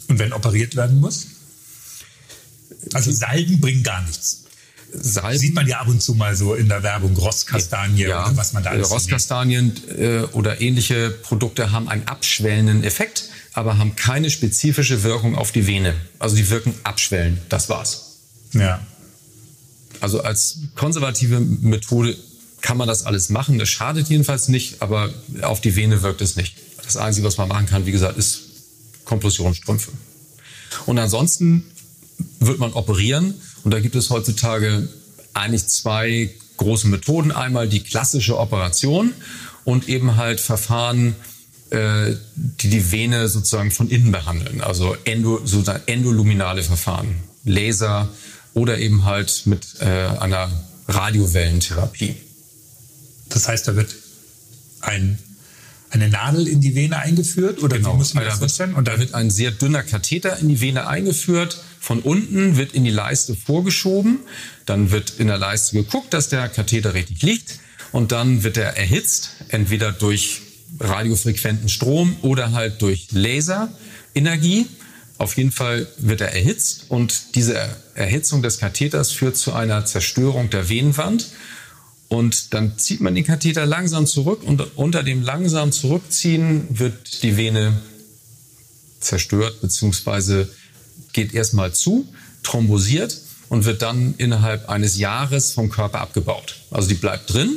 Und 0.08 0.18
wenn 0.18 0.32
operiert 0.32 0.76
werden 0.76 1.00
muss? 1.00 1.26
Also 2.92 3.12
Salben 3.12 3.60
bringen 3.60 3.82
gar 3.82 4.02
nichts. 4.02 4.42
Salben. 4.92 5.38
Sieht 5.38 5.54
man 5.54 5.66
ja 5.66 5.80
ab 5.80 5.88
und 5.88 6.02
zu 6.02 6.14
mal 6.14 6.36
so 6.36 6.54
in 6.54 6.68
der 6.68 6.82
Werbung, 6.82 7.16
Rosskastanie 7.16 8.02
ja, 8.02 8.26
oder 8.26 8.36
was 8.36 8.52
man 8.52 8.62
da 8.62 8.70
alles 8.70 8.90
Rosskastanien 8.90 9.72
äh, 9.96 10.20
oder 10.32 10.60
ähnliche 10.60 11.10
Produkte 11.10 11.72
haben 11.72 11.88
einen 11.88 12.06
abschwellenden 12.08 12.84
Effekt, 12.84 13.30
aber 13.54 13.78
haben 13.78 13.96
keine 13.96 14.30
spezifische 14.30 15.02
Wirkung 15.02 15.34
auf 15.34 15.52
die 15.52 15.66
Vene. 15.66 15.94
Also 16.18 16.36
die 16.36 16.50
wirken 16.50 16.74
abschwellen, 16.84 17.38
das 17.48 17.70
war's. 17.70 18.18
Ja. 18.52 18.80
Also 20.02 20.22
als 20.22 20.58
konservative 20.74 21.38
Methode 21.38 22.16
kann 22.60 22.76
man 22.76 22.88
das 22.88 23.06
alles 23.06 23.28
machen. 23.28 23.58
Das 23.58 23.68
schadet 23.68 24.08
jedenfalls 24.08 24.48
nicht, 24.48 24.82
aber 24.82 25.10
auf 25.42 25.60
die 25.60 25.76
Vene 25.76 26.02
wirkt 26.02 26.20
es 26.20 26.34
nicht. 26.36 26.56
Das 26.82 26.96
Einzige, 26.96 27.26
was 27.26 27.36
man 27.36 27.48
machen 27.48 27.66
kann, 27.66 27.86
wie 27.86 27.92
gesagt, 27.92 28.18
ist 28.18 28.40
Kompressionsstrümpfe. 29.04 29.92
Und 30.86 30.98
ansonsten 30.98 31.64
wird 32.40 32.58
man 32.58 32.72
operieren. 32.72 33.34
Und 33.62 33.72
da 33.72 33.78
gibt 33.78 33.94
es 33.94 34.10
heutzutage 34.10 34.88
eigentlich 35.34 35.66
zwei 35.68 36.30
große 36.56 36.88
Methoden. 36.88 37.30
Einmal 37.30 37.68
die 37.68 37.80
klassische 37.80 38.38
Operation 38.38 39.12
und 39.64 39.88
eben 39.88 40.16
halt 40.16 40.40
Verfahren, 40.40 41.14
äh, 41.70 42.14
die 42.34 42.70
die 42.70 42.90
Vene 42.90 43.28
sozusagen 43.28 43.70
von 43.70 43.88
innen 43.88 44.10
behandeln. 44.10 44.62
Also 44.62 44.96
endo, 45.04 45.40
endoluminale 45.86 46.64
Verfahren. 46.64 47.22
Laser 47.44 48.08
oder 48.54 48.78
eben 48.78 49.04
halt 49.04 49.42
mit 49.46 49.80
äh, 49.80 49.84
einer 49.84 50.50
Radiowellentherapie. 50.88 52.16
Das 53.28 53.48
heißt, 53.48 53.68
da 53.68 53.76
wird 53.76 53.94
ein 54.80 55.18
eine 55.92 56.08
Nadel 56.08 56.48
in 56.48 56.60
die 56.60 56.74
Vene 56.74 56.98
eingeführt 56.98 57.62
oder 57.62 57.76
genau. 57.76 57.92
wie 57.92 57.96
muss 57.98 58.14
man 58.14 58.24
das 58.24 58.38
vorstellen? 58.38 58.74
Und 58.74 58.88
da 58.88 58.98
wird 58.98 59.14
ein 59.14 59.30
sehr 59.30 59.50
dünner 59.50 59.82
Katheter 59.82 60.38
in 60.38 60.48
die 60.48 60.60
Vene 60.60 60.86
eingeführt. 60.86 61.62
Von 61.80 62.00
unten 62.00 62.56
wird 62.56 62.72
in 62.72 62.84
die 62.84 62.90
Leiste 62.90 63.34
vorgeschoben. 63.36 64.20
Dann 64.64 64.90
wird 64.90 65.14
in 65.18 65.26
der 65.26 65.36
Leiste 65.36 65.76
geguckt, 65.76 66.14
dass 66.14 66.30
der 66.30 66.48
Katheter 66.48 66.94
richtig 66.94 67.20
liegt. 67.22 67.58
Und 67.92 68.10
dann 68.10 68.42
wird 68.42 68.56
er 68.56 68.78
erhitzt, 68.78 69.32
entweder 69.48 69.92
durch 69.92 70.40
radiofrequenten 70.80 71.68
Strom 71.68 72.16
oder 72.22 72.52
halt 72.52 72.80
durch 72.80 73.08
Laserenergie. 73.10 74.66
Auf 75.18 75.36
jeden 75.36 75.52
Fall 75.52 75.86
wird 75.98 76.20
er 76.20 76.32
erhitzt 76.32 76.86
und 76.88 77.34
diese 77.36 77.56
Erhitzung 77.94 78.42
des 78.42 78.58
Katheters 78.58 79.12
führt 79.12 79.36
zu 79.36 79.52
einer 79.52 79.84
Zerstörung 79.84 80.50
der 80.50 80.68
Venenwand. 80.68 81.28
Und 82.08 82.52
dann 82.52 82.76
zieht 82.76 83.00
man 83.00 83.14
den 83.14 83.24
Katheter 83.24 83.64
langsam 83.64 84.06
zurück 84.06 84.42
und 84.42 84.76
unter 84.76 85.02
dem 85.02 85.22
langsam 85.22 85.72
Zurückziehen 85.72 86.66
wird 86.68 87.22
die 87.22 87.36
Vene 87.38 87.80
zerstört 89.00 89.60
bzw. 89.62 90.46
geht 91.12 91.32
erstmal 91.32 91.72
zu, 91.72 92.06
thrombosiert 92.42 93.16
und 93.48 93.64
wird 93.64 93.82
dann 93.82 94.14
innerhalb 94.18 94.68
eines 94.68 94.96
Jahres 94.98 95.52
vom 95.52 95.70
Körper 95.70 96.00
abgebaut. 96.00 96.56
Also 96.70 96.88
die 96.88 96.94
bleibt 96.94 97.32
drin, 97.32 97.50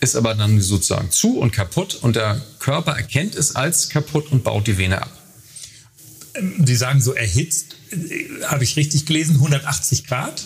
ist 0.00 0.16
aber 0.16 0.34
dann 0.34 0.60
sozusagen 0.60 1.10
zu 1.10 1.38
und 1.38 1.52
kaputt 1.52 1.94
und 2.02 2.16
der 2.16 2.40
Körper 2.58 2.92
erkennt 2.92 3.34
es 3.34 3.54
als 3.56 3.88
kaputt 3.88 4.30
und 4.32 4.44
baut 4.44 4.66
die 4.66 4.78
Vene 4.78 5.00
ab. 5.00 5.21
Sie 6.64 6.76
sagen 6.76 7.00
so 7.00 7.12
erhitzt, 7.14 7.76
äh, 7.90 8.44
habe 8.44 8.64
ich 8.64 8.76
richtig 8.76 9.06
gelesen, 9.06 9.36
180 9.36 10.06
Grad? 10.06 10.42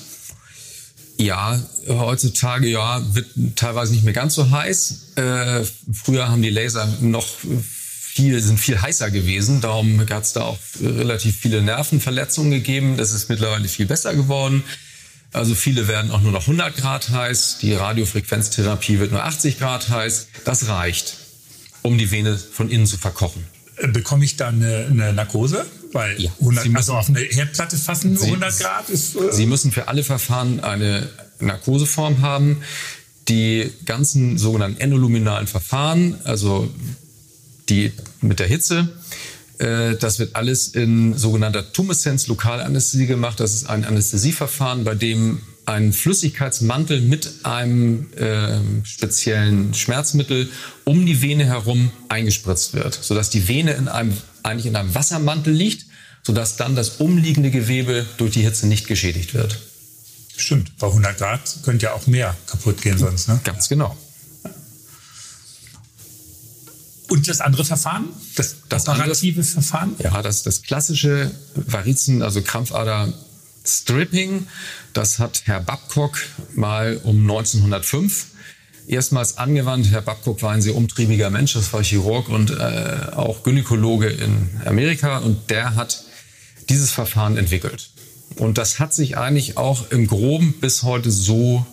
Ja, 1.18 1.60
heutzutage 1.88 2.68
ja 2.68 3.02
wird 3.14 3.26
teilweise 3.56 3.92
nicht 3.92 4.04
mehr 4.04 4.12
ganz 4.12 4.34
so 4.34 4.50
heiß. 4.50 5.12
Äh, 5.16 5.64
früher 5.92 6.28
haben 6.28 6.42
die 6.42 6.50
Laser 6.50 6.86
noch 7.00 7.26
viel 8.16 8.40
sind 8.40 8.58
viel 8.58 8.80
heißer 8.80 9.10
gewesen. 9.10 9.60
Darum 9.60 10.00
hat 10.00 10.22
es 10.22 10.32
da 10.32 10.42
auch 10.42 10.58
relativ 10.80 11.36
viele 11.36 11.60
Nervenverletzungen 11.60 12.50
gegeben. 12.50 12.96
Das 12.96 13.12
ist 13.12 13.28
mittlerweile 13.28 13.68
viel 13.68 13.84
besser 13.84 14.14
geworden. 14.14 14.64
Also 15.32 15.54
viele 15.54 15.86
werden 15.86 16.10
auch 16.10 16.22
nur 16.22 16.32
noch 16.32 16.42
100 16.42 16.74
Grad 16.76 17.10
heiß. 17.10 17.58
Die 17.60 17.74
Radiofrequenztherapie 17.74 19.00
wird 19.00 19.12
nur 19.12 19.22
80 19.22 19.58
Grad 19.58 19.90
heiß. 19.90 20.28
Das 20.46 20.68
reicht, 20.68 21.16
um 21.82 21.98
die 21.98 22.10
Vene 22.10 22.38
von 22.38 22.70
innen 22.70 22.86
zu 22.86 22.96
verkochen. 22.96 23.44
Bekomme 23.92 24.24
ich 24.24 24.36
da 24.36 24.48
eine, 24.48 24.86
eine 24.90 25.12
Narkose? 25.12 25.66
Weil 25.92 26.20
ja, 26.20 26.30
100, 26.40 26.74
also 26.74 26.94
auf 26.94 27.08
eine 27.08 27.20
Herdplatte 27.20 27.76
fassen 27.76 28.16
Sie, 28.16 28.26
100 28.26 28.58
Grad 28.58 28.90
ist. 28.90 29.16
Äh 29.16 29.32
Sie 29.32 29.46
müssen 29.46 29.72
für 29.72 29.88
alle 29.88 30.02
Verfahren 30.02 30.60
eine 30.60 31.08
Narkoseform 31.40 32.22
haben. 32.22 32.62
Die 33.28 33.72
ganzen 33.84 34.38
sogenannten 34.38 34.80
endoluminalen 34.80 35.46
Verfahren, 35.46 36.16
also 36.24 36.72
die 37.68 37.92
mit 38.20 38.38
der 38.38 38.46
Hitze, 38.46 38.88
äh, 39.58 39.96
das 39.96 40.18
wird 40.18 40.36
alles 40.36 40.68
in 40.68 41.14
sogenannter 41.14 41.72
Tumeszenz-Lokalanästhesie 41.72 43.06
gemacht. 43.06 43.40
Das 43.40 43.54
ist 43.54 43.68
ein 43.68 43.84
Anästhesieverfahren, 43.84 44.84
bei 44.84 44.94
dem 44.94 45.40
ein 45.66 45.92
Flüssigkeitsmantel 45.92 47.00
mit 47.00 47.44
einem 47.44 48.12
äh, 48.14 48.58
speziellen 48.84 49.74
Schmerzmittel 49.74 50.48
um 50.84 51.04
die 51.04 51.20
Vene 51.20 51.44
herum 51.44 51.90
eingespritzt 52.08 52.72
wird, 52.74 52.94
sodass 52.94 53.30
die 53.30 53.48
Vene 53.48 53.72
in 53.72 53.88
einem, 53.88 54.16
eigentlich 54.44 54.66
in 54.66 54.76
einem 54.76 54.94
Wassermantel 54.94 55.52
liegt, 55.52 55.86
sodass 56.22 56.56
dann 56.56 56.76
das 56.76 57.00
umliegende 57.00 57.50
Gewebe 57.50 58.06
durch 58.16 58.32
die 58.32 58.42
Hitze 58.42 58.68
nicht 58.68 58.86
geschädigt 58.86 59.34
wird. 59.34 59.58
Stimmt, 60.36 60.76
bei 60.78 60.86
100 60.86 61.18
Grad 61.18 61.40
könnte 61.64 61.86
ja 61.86 61.94
auch 61.94 62.06
mehr 62.06 62.36
kaputt 62.46 62.80
gehen 62.82 62.98
sonst. 62.98 63.28
Ne? 63.28 63.40
Ganz 63.42 63.68
genau. 63.68 63.96
Und 67.08 67.28
das 67.28 67.40
andere 67.40 67.64
Verfahren? 67.64 68.08
Das, 68.34 68.56
das 68.68 68.88
operative 68.88 69.40
andere, 69.40 69.52
Verfahren? 69.52 69.94
Ja, 69.98 70.22
das, 70.22 70.42
das 70.42 70.62
klassische 70.62 71.30
Varizen, 71.54 72.22
also 72.22 72.42
Krampfader 72.42 73.12
Stripping, 73.66 74.46
das 74.92 75.18
hat 75.18 75.42
Herr 75.44 75.60
Babcock 75.60 76.18
mal 76.54 77.00
um 77.02 77.20
1905 77.20 78.26
erstmals 78.86 79.38
angewandt. 79.38 79.90
Herr 79.90 80.02
Babcock 80.02 80.42
war 80.42 80.52
ein 80.52 80.62
sehr 80.62 80.76
umtriebiger 80.76 81.30
Mensch, 81.30 81.54
das 81.54 81.72
war 81.72 81.82
Chirurg 81.82 82.28
und 82.28 82.50
äh, 82.50 82.98
auch 83.14 83.42
Gynäkologe 83.42 84.08
in 84.08 84.48
Amerika 84.64 85.18
und 85.18 85.50
der 85.50 85.74
hat 85.74 86.04
dieses 86.68 86.90
Verfahren 86.90 87.36
entwickelt. 87.36 87.90
Und 88.36 88.58
das 88.58 88.78
hat 88.78 88.92
sich 88.92 89.16
eigentlich 89.16 89.56
auch 89.56 89.90
im 89.90 90.06
Groben 90.06 90.54
bis 90.60 90.82
heute 90.82 91.10
so 91.10 91.64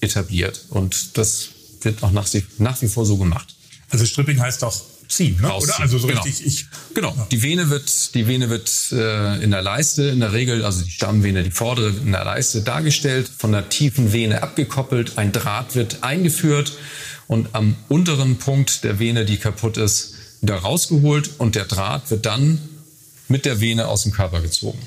etabliert 0.00 0.66
und 0.70 1.16
das 1.18 1.50
wird 1.82 2.02
auch 2.02 2.12
nach, 2.12 2.28
nach 2.58 2.80
wie 2.82 2.88
vor 2.88 3.06
so 3.06 3.16
gemacht. 3.16 3.54
Also 3.90 4.04
Stripping 4.04 4.40
heißt 4.40 4.62
doch 4.62 4.80
ziehen, 5.08 5.40
ne? 5.40 5.52
oder? 5.52 5.80
Also 5.80 5.98
so 5.98 6.06
genau. 6.06 6.22
richtig. 6.22 6.46
Ich, 6.46 6.66
genau. 6.94 7.14
Ja. 7.16 7.26
Die 7.30 7.42
Vene 7.42 7.70
wird, 7.70 8.14
die 8.14 8.26
Vene 8.26 8.50
wird 8.50 8.70
äh, 8.92 9.42
in 9.42 9.50
der 9.50 9.62
Leiste 9.62 10.04
in 10.04 10.20
der 10.20 10.32
Regel, 10.32 10.64
also 10.64 10.82
die 10.82 10.90
Stammvene, 10.90 11.42
die 11.42 11.50
vordere 11.50 11.88
in 11.88 12.12
der 12.12 12.24
Leiste 12.24 12.62
dargestellt, 12.62 13.28
von 13.36 13.52
der 13.52 13.68
tiefen 13.68 14.12
Vene 14.12 14.42
abgekoppelt. 14.42 15.18
Ein 15.18 15.32
Draht 15.32 15.74
wird 15.74 16.02
eingeführt 16.02 16.72
und 17.26 17.48
am 17.54 17.76
unteren 17.88 18.36
Punkt 18.36 18.84
der 18.84 18.98
Vene, 18.98 19.24
die 19.24 19.38
kaputt 19.38 19.76
ist, 19.76 20.14
wieder 20.40 20.56
rausgeholt 20.56 21.30
und 21.38 21.54
der 21.54 21.64
Draht 21.64 22.10
wird 22.10 22.26
dann 22.26 22.60
mit 23.28 23.44
der 23.44 23.60
Vene 23.60 23.88
aus 23.88 24.02
dem 24.02 24.12
Körper 24.12 24.40
gezogen. 24.40 24.78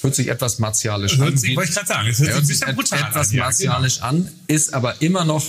Hört 0.00 0.14
sich 0.14 0.28
etwas 0.28 0.58
martialisch 0.58 1.18
hört 1.18 1.32
an. 1.32 1.36
Sich, 1.36 1.56
wollte 1.56 1.70
ich 1.70 1.74
gerade 1.74 1.88
sagen, 1.88 2.08
es 2.08 2.18
hört, 2.20 2.34
hört 2.34 2.46
sich 2.46 2.60
brutal 2.60 3.00
etwas 3.00 3.30
an. 3.30 3.36
martialisch 3.36 3.96
ja, 3.98 4.10
genau. 4.10 4.24
an, 4.26 4.32
ist 4.46 4.74
aber 4.74 5.02
immer 5.02 5.24
noch 5.24 5.44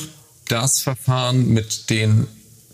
das 0.48 0.82
Verfahren 0.82 1.50
mit 1.50 1.90
den 1.90 2.28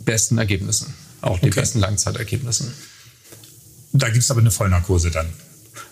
besten 0.05 0.37
Ergebnissen, 0.37 0.93
auch 1.21 1.39
die 1.39 1.47
okay. 1.47 1.59
besten 1.59 1.79
Langzeitergebnissen. 1.79 2.73
Da 3.93 4.09
gibt 4.09 4.23
es 4.23 4.31
aber 4.31 4.41
eine 4.41 4.51
Vollnarkose 4.51 5.11
dann. 5.11 5.27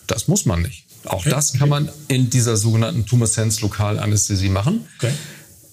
Das 0.08 0.28
muss 0.28 0.46
man 0.46 0.62
nicht. 0.62 0.86
Auch 1.06 1.22
okay. 1.22 1.30
das 1.30 1.54
kann 1.54 1.70
man 1.70 1.90
in 2.08 2.30
dieser 2.30 2.58
sogenannten 2.58 3.06
Tumeszenz-Lokalanästhesie 3.06 4.50
machen. 4.50 4.88
Okay. 4.98 5.14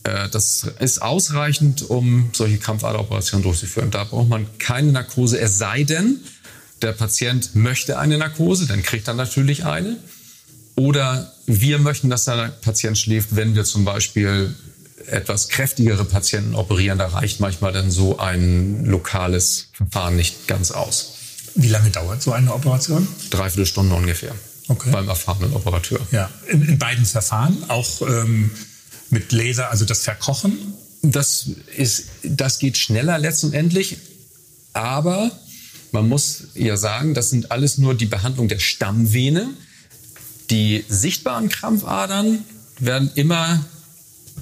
Äh, 0.05 0.29
das 0.29 0.67
ist 0.79 1.03
ausreichend, 1.03 1.83
um 1.89 2.31
solche 2.33 2.59
Krampfaderoperationen 2.59 3.43
durchzuführen. 3.43 3.91
Da 3.91 4.05
braucht 4.05 4.29
man 4.29 4.47
keine 4.59 4.93
Narkose, 4.93 5.39
es 5.39 5.59
sei 5.59 5.85
denn, 5.85 6.21
der 6.83 6.93
Patient 6.93 7.55
möchte 7.55 7.99
eine 7.99 8.19
Narkose, 8.19 8.67
dann 8.67 8.83
kriegt 8.83 9.07
er 9.09 9.15
natürlich 9.15 9.65
eine. 9.67 9.99
Oder 10.77 11.33
wir 11.47 11.79
möchten, 11.79 12.09
dass 12.09 12.25
der 12.25 12.49
Patient 12.63 12.97
schläft, 12.97 13.37
wenn 13.37 13.55
wir 13.55 13.65
zum 13.65 13.85
Beispiel 13.85 14.55
etwas 15.07 15.49
kräftigere 15.49 16.05
Patienten 16.05 16.55
operieren, 16.55 16.99
da 16.99 17.07
reicht 17.07 17.41
manchmal 17.41 17.73
dann 17.73 17.91
so 17.91 18.19
ein 18.19 18.85
lokales 18.85 19.69
Verfahren 19.73 20.17
nicht 20.17 20.47
ganz 20.47 20.71
aus. 20.71 21.15
Wie 21.55 21.69
lange 21.69 21.91
dauert 21.91 22.23
so 22.23 22.33
eine 22.33 22.55
Operation? 22.55 23.07
Dreiviertel 23.31 23.67
Stunde 23.67 23.95
ungefähr. 23.95 24.35
Okay. 24.69 24.91
Beim 24.91 25.09
erfahrenen 25.09 25.53
Operateur. 25.55 26.01
Ja, 26.13 26.31
in, 26.47 26.63
in 26.63 26.79
beiden 26.79 27.05
Verfahren, 27.05 27.65
auch 27.69 28.03
ähm, 28.03 28.51
mit 29.11 29.33
Laser, 29.33 29.71
also 29.71 29.85
das 29.85 30.03
Verkochen. 30.03 30.75
Das, 31.03 31.47
ist, 31.77 32.07
das 32.23 32.59
geht 32.59 32.77
schneller 32.77 33.19
letztendlich, 33.19 33.97
aber 34.75 35.31
man 35.93 36.09
muss 36.09 36.45
ja 36.55 36.77
sagen, 36.77 37.15
das 37.15 37.31
sind 37.31 37.51
alles 37.51 37.79
nur 37.79 37.95
die 37.95 38.07
Behandlung 38.07 38.49
der 38.49 38.59
Stammvene. 38.61 39.49
Die 40.51 40.85
sichtbaren 40.89 41.49
Krampfadern 41.49 42.45
werden 42.79 43.11
immer 43.15 43.65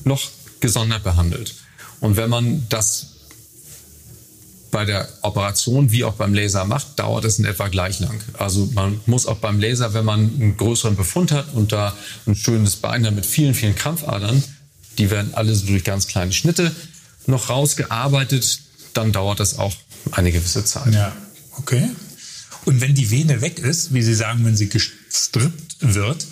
noch 0.05 0.31
gesondert 0.61 1.05
behandelt. 1.05 1.55
Und 2.01 2.17
wenn 2.17 2.31
man 2.31 2.67
das 2.69 3.19
bei 4.71 4.85
der 4.85 5.09
Operation 5.23 5.91
wie 5.91 6.05
auch 6.05 6.15
beim 6.15 6.35
Laser 6.35 6.65
macht, 6.65 6.99
dauert 6.99 7.25
es 7.25 7.39
in 7.39 7.45
etwa 7.45 7.69
gleich 7.69 8.01
lang. 8.01 8.21
Also 8.35 8.69
man 8.75 9.01
muss 9.07 9.27
auch 9.27 9.39
beim 9.39 9.59
Laser, 9.61 9.95
wenn 9.95 10.05
man 10.05 10.21
einen 10.21 10.57
größeren 10.57 10.95
Befund 10.95 11.33
hat 11.33 11.55
und 11.55 11.73
da 11.73 11.95
ein 12.27 12.35
schönes 12.35 12.77
Bein 12.77 13.07
hat 13.07 13.15
mit 13.15 13.25
vielen, 13.25 13.55
vielen 13.55 13.75
Krampfadern, 13.75 14.43
die 14.99 15.11
werden 15.11 15.35
alle 15.35 15.55
so 15.55 15.67
durch 15.67 15.85
ganz 15.85 16.07
kleine 16.07 16.33
Schnitte 16.33 16.75
noch 17.27 17.49
rausgearbeitet, 17.49 18.61
dann 18.95 19.13
dauert 19.13 19.41
das 19.41 19.59
auch 19.59 19.75
eine 20.11 20.33
gewisse 20.33 20.65
Zeit. 20.65 20.95
Ja, 20.95 21.17
okay. 21.57 21.89
Und 22.65 22.81
wenn 22.81 22.95
die 22.95 23.11
Vene 23.11 23.41
weg 23.41 23.59
ist, 23.59 23.95
wie 23.95 24.03
Sie 24.03 24.15
sagen, 24.15 24.45
wenn 24.45 24.57
sie 24.57 24.69
gestrippt 24.69 25.77
wird, 25.81 26.27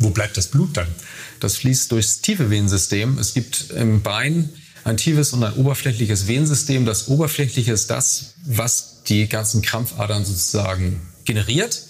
wo 0.00 0.10
bleibt 0.10 0.36
das 0.36 0.48
Blut 0.48 0.76
dann? 0.76 0.88
Das 1.38 1.56
fließt 1.58 1.92
durchs 1.92 2.20
tiefe 2.20 2.50
Venensystem. 2.50 3.18
Es 3.18 3.34
gibt 3.34 3.70
im 3.70 4.02
Bein 4.02 4.48
ein 4.82 4.96
tiefes 4.96 5.32
und 5.32 5.44
ein 5.44 5.52
oberflächliches 5.54 6.26
Venensystem. 6.26 6.86
Das 6.86 7.08
oberflächliche 7.08 7.72
ist 7.72 7.90
das, 7.90 8.34
was 8.44 9.02
die 9.06 9.28
ganzen 9.28 9.62
Krampfadern 9.62 10.24
sozusagen 10.24 11.00
generiert. 11.24 11.82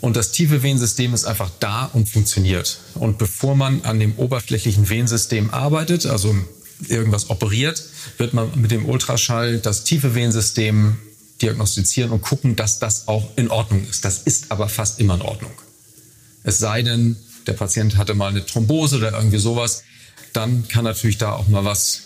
Und 0.00 0.16
das 0.16 0.32
tiefe 0.32 0.62
Venensystem 0.62 1.14
ist 1.14 1.26
einfach 1.26 1.50
da 1.60 1.84
und 1.92 2.08
funktioniert. 2.08 2.78
Und 2.94 3.18
bevor 3.18 3.54
man 3.54 3.82
an 3.82 4.00
dem 4.00 4.16
oberflächlichen 4.16 4.88
Venensystem 4.88 5.50
arbeitet, 5.50 6.06
also 6.06 6.34
irgendwas 6.88 7.30
operiert, 7.30 7.84
wird 8.16 8.34
man 8.34 8.50
mit 8.60 8.70
dem 8.70 8.86
Ultraschall 8.86 9.58
das 9.58 9.84
tiefe 9.84 10.14
Venensystem 10.14 10.96
diagnostizieren 11.42 12.10
und 12.10 12.22
gucken, 12.22 12.56
dass 12.56 12.78
das 12.78 13.08
auch 13.08 13.36
in 13.36 13.50
Ordnung 13.50 13.86
ist. 13.88 14.04
Das 14.04 14.18
ist 14.18 14.50
aber 14.50 14.68
fast 14.68 14.98
immer 15.00 15.14
in 15.16 15.22
Ordnung. 15.22 15.52
Es 16.44 16.58
sei 16.58 16.82
denn, 16.82 17.16
der 17.46 17.54
Patient 17.54 17.96
hatte 17.96 18.14
mal 18.14 18.28
eine 18.28 18.44
Thrombose 18.44 18.96
oder 18.96 19.12
irgendwie 19.12 19.38
sowas, 19.38 19.84
dann 20.32 20.68
kann 20.68 20.84
natürlich 20.84 21.18
da 21.18 21.32
auch 21.32 21.48
mal 21.48 21.64
was 21.64 22.02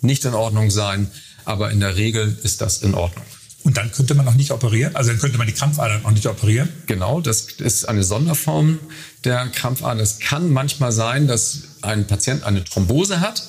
nicht 0.00 0.24
in 0.24 0.34
Ordnung 0.34 0.70
sein. 0.70 1.10
Aber 1.44 1.70
in 1.70 1.80
der 1.80 1.96
Regel 1.96 2.38
ist 2.42 2.60
das 2.60 2.82
in 2.82 2.94
Ordnung. 2.94 3.24
Und 3.64 3.78
dann 3.78 3.90
könnte 3.92 4.14
man 4.14 4.26
noch 4.26 4.34
nicht 4.34 4.50
operieren? 4.50 4.94
Also 4.94 5.10
dann 5.10 5.18
könnte 5.18 5.38
man 5.38 5.46
die 5.46 5.52
Krampfadern 5.54 6.02
noch 6.02 6.10
nicht 6.10 6.26
operieren? 6.26 6.68
Genau, 6.86 7.20
das 7.20 7.46
ist 7.58 7.88
eine 7.88 8.04
Sonderform 8.04 8.78
der 9.24 9.46
Krampfadern. 9.48 10.00
Es 10.00 10.18
kann 10.18 10.50
manchmal 10.50 10.92
sein, 10.92 11.26
dass 11.26 11.62
ein 11.80 12.06
Patient 12.06 12.44
eine 12.44 12.62
Thrombose 12.64 13.20
hat 13.20 13.42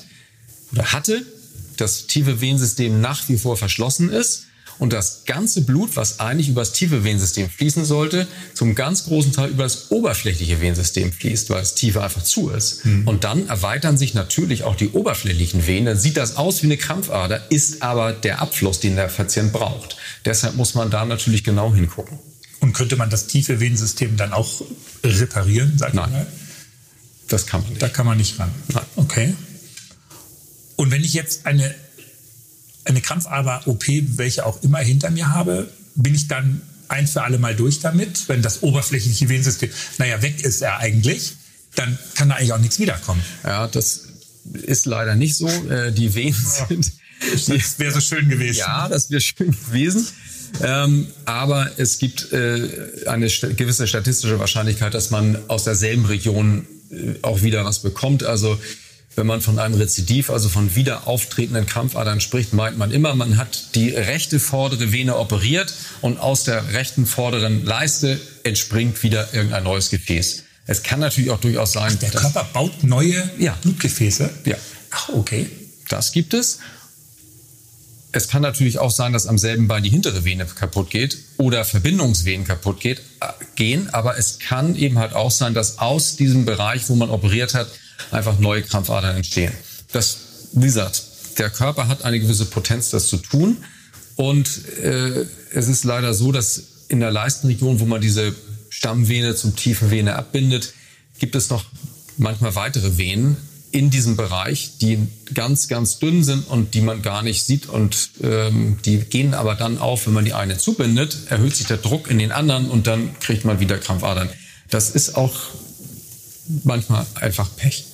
oder 0.72 0.94
hatte, 0.94 1.26
das 1.78 2.08
tiefe 2.08 2.40
Venensystem 2.40 3.02
nach 3.02 3.28
wie 3.28 3.38
vor 3.38 3.58
verschlossen 3.58 4.10
ist 4.10 4.46
und 4.80 4.94
das 4.94 5.24
ganze 5.26 5.62
Blut, 5.62 5.96
was 5.96 6.20
eigentlich 6.20 6.50
über 6.50 6.62
das 6.62 6.74
tiefe 6.74 7.04
Venensystem 7.04 7.50
fließen 7.50 7.86
sollte, 7.86 8.28
zum 8.54 8.76
ganz 8.76 9.06
großen 9.06 9.32
Teil 9.32 9.50
über 9.50 9.64
das 9.64 9.92
oberflächliche 9.92 10.62
Venensystem 10.62 11.12
fließt, 11.12 11.50
weil 11.50 11.60
das 11.60 11.76
tiefe 11.76 12.04
einfach 12.04 12.24
zu 12.24 12.50
ist. 12.50 12.86
Mhm. 12.86 13.08
Und 13.08 13.24
dann 13.24 13.48
erweitern 13.48 13.98
sich 13.98 14.14
natürlich 14.14 14.64
auch 14.64 14.76
die 14.76 14.90
oberflächlichen 14.90 15.66
Venen. 15.68 15.86
Dann 15.86 16.00
sieht 16.00 16.18
das 16.18 16.38
aus 16.38 16.62
wie 16.62 16.68
eine 16.68 16.78
Krampfader, 16.78 17.52
ist 17.52 17.82
aber 17.82 18.14
der 18.14 18.42
Abfluss, 18.42 18.80
den 18.80 18.96
der 18.96 19.08
Patient 19.08 19.54
braucht. 19.54 19.98
Deshalb 20.26 20.56
muss 20.56 20.76
man 20.76 20.90
da 20.90 21.06
natürlich 21.06 21.44
genau 21.44 21.74
hingucken. 21.74 22.20
Und 22.60 22.74
könnte 22.74 22.96
man 22.96 23.10
das 23.10 23.28
tiefe 23.28 23.60
Venensystem 23.60 24.18
dann 24.18 24.34
auch 24.34 24.62
reparieren? 25.04 25.78
Sag 25.78 25.94
Nein. 25.94 26.12
Mal? 26.12 26.28
Das 27.28 27.46
kann 27.46 27.62
man 27.62 27.70
nicht. 27.70 27.82
Da 27.82 27.90
kann 27.90 28.06
man 28.06 28.18
nicht 28.18 28.40
ran. 28.40 28.52
Nein. 28.74 28.86
Okay. 28.96 29.34
Und 30.76 30.92
wenn 30.92 31.04
ich 31.04 31.14
jetzt 31.14 31.46
eine 31.46 31.74
eine 32.86 33.02
Krampfader-OP, 33.02 33.86
welche 34.18 34.46
auch 34.46 34.62
immer 34.64 34.80
hinter 34.80 35.10
mir 35.12 35.30
habe, 35.30 35.70
bin 35.96 36.16
ich 36.16 36.28
dann 36.28 36.62
ein 36.88 37.08
für 37.08 37.24
alle 37.24 37.40
Mal 37.40 37.56
durch 37.56 37.80
damit, 37.80 38.28
wenn 38.28 38.42
das 38.42 38.64
oberflächliche 38.64 39.28
Venensystem, 39.28 39.70
naja, 39.98 40.22
weg 40.22 40.44
ist 40.44 40.62
er 40.62 40.78
eigentlich, 40.78 41.34
dann 41.76 41.98
kann 42.16 42.30
da 42.30 42.36
eigentlich 42.36 42.54
auch 42.54 42.60
nichts 42.60 42.80
wiederkommen. 42.80 43.22
Ja, 43.44 43.68
das 43.68 44.02
ist 44.54 44.86
leider 44.86 45.16
nicht 45.16 45.36
so. 45.36 45.48
Äh, 45.48 45.92
die 45.92 46.14
Venen 46.14 46.34
sind. 46.68 46.92
Das 47.48 47.80
wäre 47.80 47.92
so 47.92 48.02
schön 48.02 48.30
gewesen. 48.30 48.60
Ja, 48.60 48.88
das 48.88 49.10
wäre 49.10 49.22
schön 49.22 49.52
gewesen. 49.52 50.08
Ähm, 50.62 51.08
aber 51.26 51.72
es 51.78 51.98
gibt 51.98 52.32
äh, 52.32 52.70
eine 53.08 53.28
gewisse 53.28 53.88
statistische 53.88 54.40
Wahrscheinlichkeit, 54.40 54.94
dass 54.94 55.10
man 55.10 55.38
aus 55.48 55.64
derselben 55.64 56.06
Region 56.06 56.68
äh, 56.92 57.16
auch 57.22 57.42
wieder 57.42 57.66
was 57.66 57.80
bekommt. 57.80 58.24
Also 58.24 58.60
wenn 59.16 59.28
man 59.28 59.42
von 59.42 59.60
einem 59.60 59.76
Rezidiv, 59.76 60.30
also 60.30 60.50
von 60.50 60.76
wieder 60.76 61.08
auftretenden 61.08 61.66
Krampfadern 61.66 62.20
spricht, 62.20 62.54
meint 62.54 62.78
man 62.78 62.92
immer, 62.92 63.16
man 63.16 63.38
hat 63.38 63.76
die 63.76 63.90
rechte 63.90 64.40
vordere 64.40 64.92
Vene 64.92 65.18
operiert 65.18 65.74
und 66.02 66.20
aus 66.20 66.44
der 66.44 66.74
rechten 66.74 67.06
vorderen 67.06 67.64
Leiste 67.64 68.20
entspringt 68.44 69.02
wieder 69.04 69.34
irgendein 69.34 69.64
neues 69.64 69.90
Gefäß. 69.90 70.44
Es 70.68 70.84
kann 70.84 71.00
natürlich 71.00 71.30
auch 71.30 71.40
durchaus 71.40 71.74
sein, 71.74 71.94
Ach, 71.96 72.00
der 72.00 72.10
Körper 72.10 72.44
baut 72.52 72.84
neue 72.84 73.30
ja. 73.38 73.58
Blutgefäße. 73.62 74.30
Ja. 74.46 74.56
Ach, 74.92 75.10
okay. 75.10 75.50
Das 75.90 76.12
gibt 76.12 76.34
es. 76.34 76.60
Es 78.12 78.30
kann 78.30 78.42
natürlich 78.42 78.80
auch 78.80 78.92
sein, 78.92 79.14
dass 79.14 79.28
am 79.28 79.38
selben 79.38 79.68
Bein 79.68 79.84
die 79.84 79.90
hintere 79.90 80.24
Vene 80.24 80.46
kaputt 80.46 80.90
geht 80.90 81.18
oder 81.38 81.66
Verbindungsvenen 81.66 82.48
kaputt 82.48 82.80
geht, 82.80 83.00
äh, 83.20 83.28
gehen. 83.56 83.94
Aber 83.94 84.18
es 84.18 84.40
kann 84.40 84.76
eben 84.76 84.98
halt 84.98 85.14
auch 85.14 85.32
sein, 85.32 85.54
dass 85.54 85.80
aus 85.80 86.16
diesem 86.16 86.46
Bereich, 86.46 86.90
wo 86.90 86.96
man 86.96 87.10
operiert 87.10 87.54
hat, 87.54 87.68
einfach 88.12 88.40
neue 88.40 88.62
Krampfadern 88.62 89.18
entstehen. 89.18 89.52
Das, 89.92 90.18
wie 90.54 90.66
gesagt, 90.66 91.04
der 91.38 91.50
Körper 91.50 91.88
hat 91.88 92.04
eine 92.04 92.20
gewisse 92.20 92.46
Potenz, 92.46 92.90
das 92.90 93.08
zu 93.08 93.18
tun. 93.18 93.58
Und 94.16 94.66
äh, 94.78 95.26
es 95.52 95.68
ist 95.68 95.84
leider 95.84 96.14
so, 96.14 96.32
dass 96.32 96.64
in 96.88 97.00
der 97.00 97.12
Leistenregion, 97.12 97.80
wo 97.80 97.86
man 97.86 98.02
diese 98.02 98.34
Stammvene 98.70 99.36
zum 99.36 99.56
tiefen 99.56 99.92
Vene 99.92 100.16
abbindet, 100.16 100.74
gibt 101.20 101.36
es 101.36 101.50
noch 101.50 101.66
manchmal 102.18 102.56
weitere 102.56 102.98
Venen 102.98 103.38
in 103.72 103.90
diesem 103.90 104.16
Bereich, 104.16 104.78
die 104.80 105.00
ganz, 105.34 105.68
ganz 105.68 106.00
dünn 106.00 106.24
sind 106.24 106.48
und 106.48 106.74
die 106.76 106.82
man 106.82 107.02
gar 107.02 107.24
nicht 107.24 107.44
sieht. 107.44 107.68
Und 107.68 108.12
ähm, 108.24 108.78
die 108.86 109.00
gehen 109.00 109.34
aber 109.34 109.56
dann 109.56 109.80
auf, 109.80 110.08
wenn 110.08 110.14
man 110.14 110.24
die 110.24 110.34
eine 110.34 110.58
zubindet, 110.58 111.18
erhöht 111.30 111.56
sich 111.58 111.68
der 111.68 111.78
Druck 111.78 112.10
in 112.10 112.18
den 112.18 112.32
anderen 112.32 112.70
und 112.70 112.88
dann 112.88 113.20
kriegt 113.20 113.44
man 113.44 113.60
wieder 113.60 113.78
Krampfadern. 113.78 114.30
Das 114.70 114.90
ist 114.90 115.18
auch 115.18 115.34
manchmal 116.64 117.06
einfach 117.16 117.50
Pech. 117.56 117.86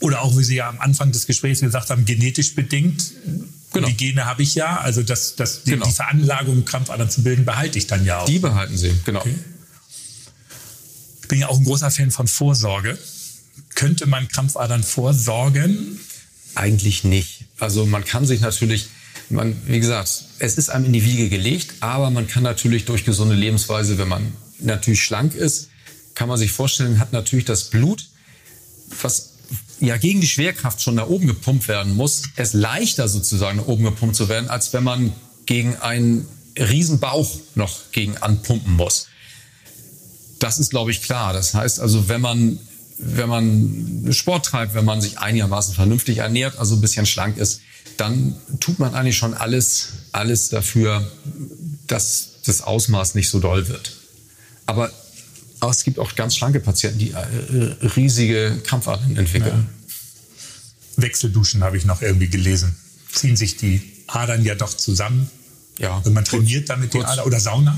Oder 0.00 0.22
auch, 0.22 0.36
wie 0.38 0.44
Sie 0.44 0.56
ja 0.56 0.68
am 0.68 0.80
Anfang 0.80 1.12
des 1.12 1.26
Gesprächs 1.26 1.60
gesagt 1.60 1.90
haben, 1.90 2.04
genetisch 2.04 2.54
bedingt. 2.54 3.12
Genau. 3.72 3.86
Die 3.86 3.96
Gene 3.96 4.24
habe 4.24 4.42
ich 4.42 4.54
ja, 4.54 4.80
also 4.80 5.02
das, 5.02 5.36
das, 5.36 5.62
die, 5.62 5.72
genau. 5.72 5.86
die 5.86 5.92
Veranlagung, 5.92 6.64
Krampfadern 6.64 7.10
zu 7.10 7.22
bilden, 7.22 7.44
behalte 7.44 7.78
ich 7.78 7.86
dann 7.86 8.04
ja 8.04 8.20
auch. 8.20 8.26
Die 8.26 8.38
behalten 8.38 8.76
Sie, 8.76 8.92
genau. 9.04 9.20
Okay. 9.20 9.34
Ich 11.22 11.28
bin 11.28 11.38
ja 11.38 11.48
auch 11.48 11.58
ein 11.58 11.64
großer 11.64 11.90
Fan 11.90 12.10
von 12.10 12.26
Vorsorge. 12.26 12.98
Könnte 13.74 14.06
man 14.06 14.26
Krampfadern 14.26 14.82
vorsorgen? 14.82 16.00
Eigentlich 16.54 17.04
nicht. 17.04 17.44
Also 17.60 17.86
man 17.86 18.04
kann 18.04 18.26
sich 18.26 18.40
natürlich, 18.40 18.88
man, 19.28 19.56
wie 19.66 19.78
gesagt, 19.78 20.24
es 20.40 20.58
ist 20.58 20.70
einem 20.70 20.86
in 20.86 20.92
die 20.92 21.04
Wiege 21.04 21.28
gelegt, 21.28 21.74
aber 21.80 22.10
man 22.10 22.26
kann 22.26 22.42
natürlich 22.42 22.86
durch 22.86 23.04
gesunde 23.04 23.36
Lebensweise, 23.36 23.98
wenn 23.98 24.08
man 24.08 24.32
natürlich 24.58 25.04
schlank 25.04 25.34
ist, 25.34 25.69
kann 26.20 26.28
man 26.28 26.36
sich 26.36 26.52
vorstellen, 26.52 26.98
hat 26.98 27.14
natürlich 27.14 27.46
das 27.46 27.70
Blut, 27.70 28.04
was 29.00 29.30
ja 29.80 29.96
gegen 29.96 30.20
die 30.20 30.28
Schwerkraft 30.28 30.82
schon 30.82 30.96
nach 30.96 31.06
oben 31.06 31.26
gepumpt 31.26 31.66
werden 31.66 31.96
muss, 31.96 32.24
es 32.36 32.52
leichter 32.52 33.08
sozusagen 33.08 33.56
nach 33.56 33.68
oben 33.68 33.84
gepumpt 33.84 34.16
zu 34.16 34.28
werden, 34.28 34.50
als 34.50 34.74
wenn 34.74 34.84
man 34.84 35.14
gegen 35.46 35.76
einen 35.76 36.28
Riesenbauch 36.58 37.30
noch 37.54 37.90
gegen 37.92 38.18
anpumpen 38.18 38.76
muss. 38.76 39.06
Das 40.40 40.58
ist, 40.58 40.68
glaube 40.68 40.90
ich, 40.90 41.00
klar. 41.00 41.32
Das 41.32 41.54
heißt 41.54 41.80
also, 41.80 42.10
wenn 42.10 42.20
man, 42.20 42.58
wenn 42.98 43.30
man 43.30 44.12
Sport 44.12 44.44
treibt, 44.44 44.74
wenn 44.74 44.84
man 44.84 45.00
sich 45.00 45.18
einigermaßen 45.20 45.74
vernünftig 45.74 46.18
ernährt, 46.18 46.58
also 46.58 46.74
ein 46.74 46.82
bisschen 46.82 47.06
schlank 47.06 47.38
ist, 47.38 47.62
dann 47.96 48.36
tut 48.60 48.78
man 48.78 48.94
eigentlich 48.94 49.16
schon 49.16 49.32
alles, 49.32 49.88
alles 50.12 50.50
dafür, 50.50 51.10
dass 51.86 52.42
das 52.44 52.60
Ausmaß 52.60 53.14
nicht 53.14 53.30
so 53.30 53.40
doll 53.40 53.68
wird. 53.68 53.96
Aber 54.66 54.92
aber 55.60 55.70
es 55.70 55.84
gibt 55.84 55.98
auch 55.98 56.14
ganz 56.14 56.36
schlanke 56.36 56.60
Patienten, 56.60 56.98
die 56.98 57.10
äh, 57.10 57.86
riesige 57.96 58.58
Krampfadern 58.64 59.16
entwickeln. 59.16 59.68
Ja. 60.96 61.02
Wechselduschen 61.02 61.62
habe 61.62 61.76
ich 61.76 61.84
noch 61.84 62.02
irgendwie 62.02 62.28
gelesen. 62.28 62.74
Ziehen 63.12 63.36
sich 63.36 63.56
die 63.56 63.82
Adern 64.06 64.44
ja 64.44 64.54
doch 64.54 64.74
zusammen. 64.74 65.30
Ja. 65.78 65.96
Und 65.98 66.12
man 66.12 66.24
trainiert 66.24 66.68
damit 66.68 66.94
die 66.94 67.02
Ader 67.02 67.26
oder 67.26 67.40
Sauna? 67.40 67.76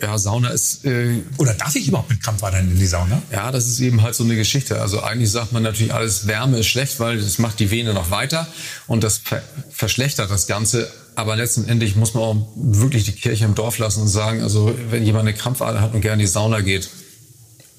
Ja, 0.00 0.16
Sauna 0.18 0.50
ist. 0.50 0.84
Äh, 0.84 1.22
Oder 1.38 1.54
darf 1.54 1.74
ich 1.74 1.88
überhaupt 1.88 2.10
mit 2.10 2.22
Krampfadern 2.22 2.70
in 2.70 2.78
die 2.78 2.86
Sauna? 2.86 3.20
Ja, 3.32 3.50
das 3.50 3.66
ist 3.66 3.80
eben 3.80 4.02
halt 4.02 4.14
so 4.14 4.24
eine 4.24 4.36
Geschichte. 4.36 4.80
Also 4.80 5.02
eigentlich 5.02 5.30
sagt 5.30 5.52
man 5.52 5.62
natürlich, 5.62 5.92
alles 5.92 6.26
Wärme 6.26 6.58
ist 6.58 6.66
schlecht, 6.66 7.00
weil 7.00 7.20
das 7.20 7.38
macht 7.38 7.58
die 7.58 7.70
Vene 7.70 7.94
noch 7.94 8.10
weiter 8.10 8.46
und 8.86 9.02
das 9.02 9.18
ver 9.18 9.42
verschlechtert 9.70 10.30
das 10.30 10.46
Ganze. 10.46 10.90
Aber 11.14 11.34
letztendlich 11.34 11.96
muss 11.96 12.14
man 12.14 12.22
auch 12.22 12.48
wirklich 12.54 13.04
die 13.04 13.12
Kirche 13.12 13.44
im 13.44 13.54
Dorf 13.54 13.78
lassen 13.78 14.02
und 14.02 14.08
sagen, 14.08 14.42
also 14.42 14.76
wenn 14.90 15.04
jemand 15.04 15.26
eine 15.26 15.36
Krampfader 15.36 15.80
hat 15.80 15.94
und 15.94 16.00
gerne 16.00 16.22
in 16.22 16.26
die 16.26 16.32
Sauna 16.32 16.60
geht, 16.60 16.88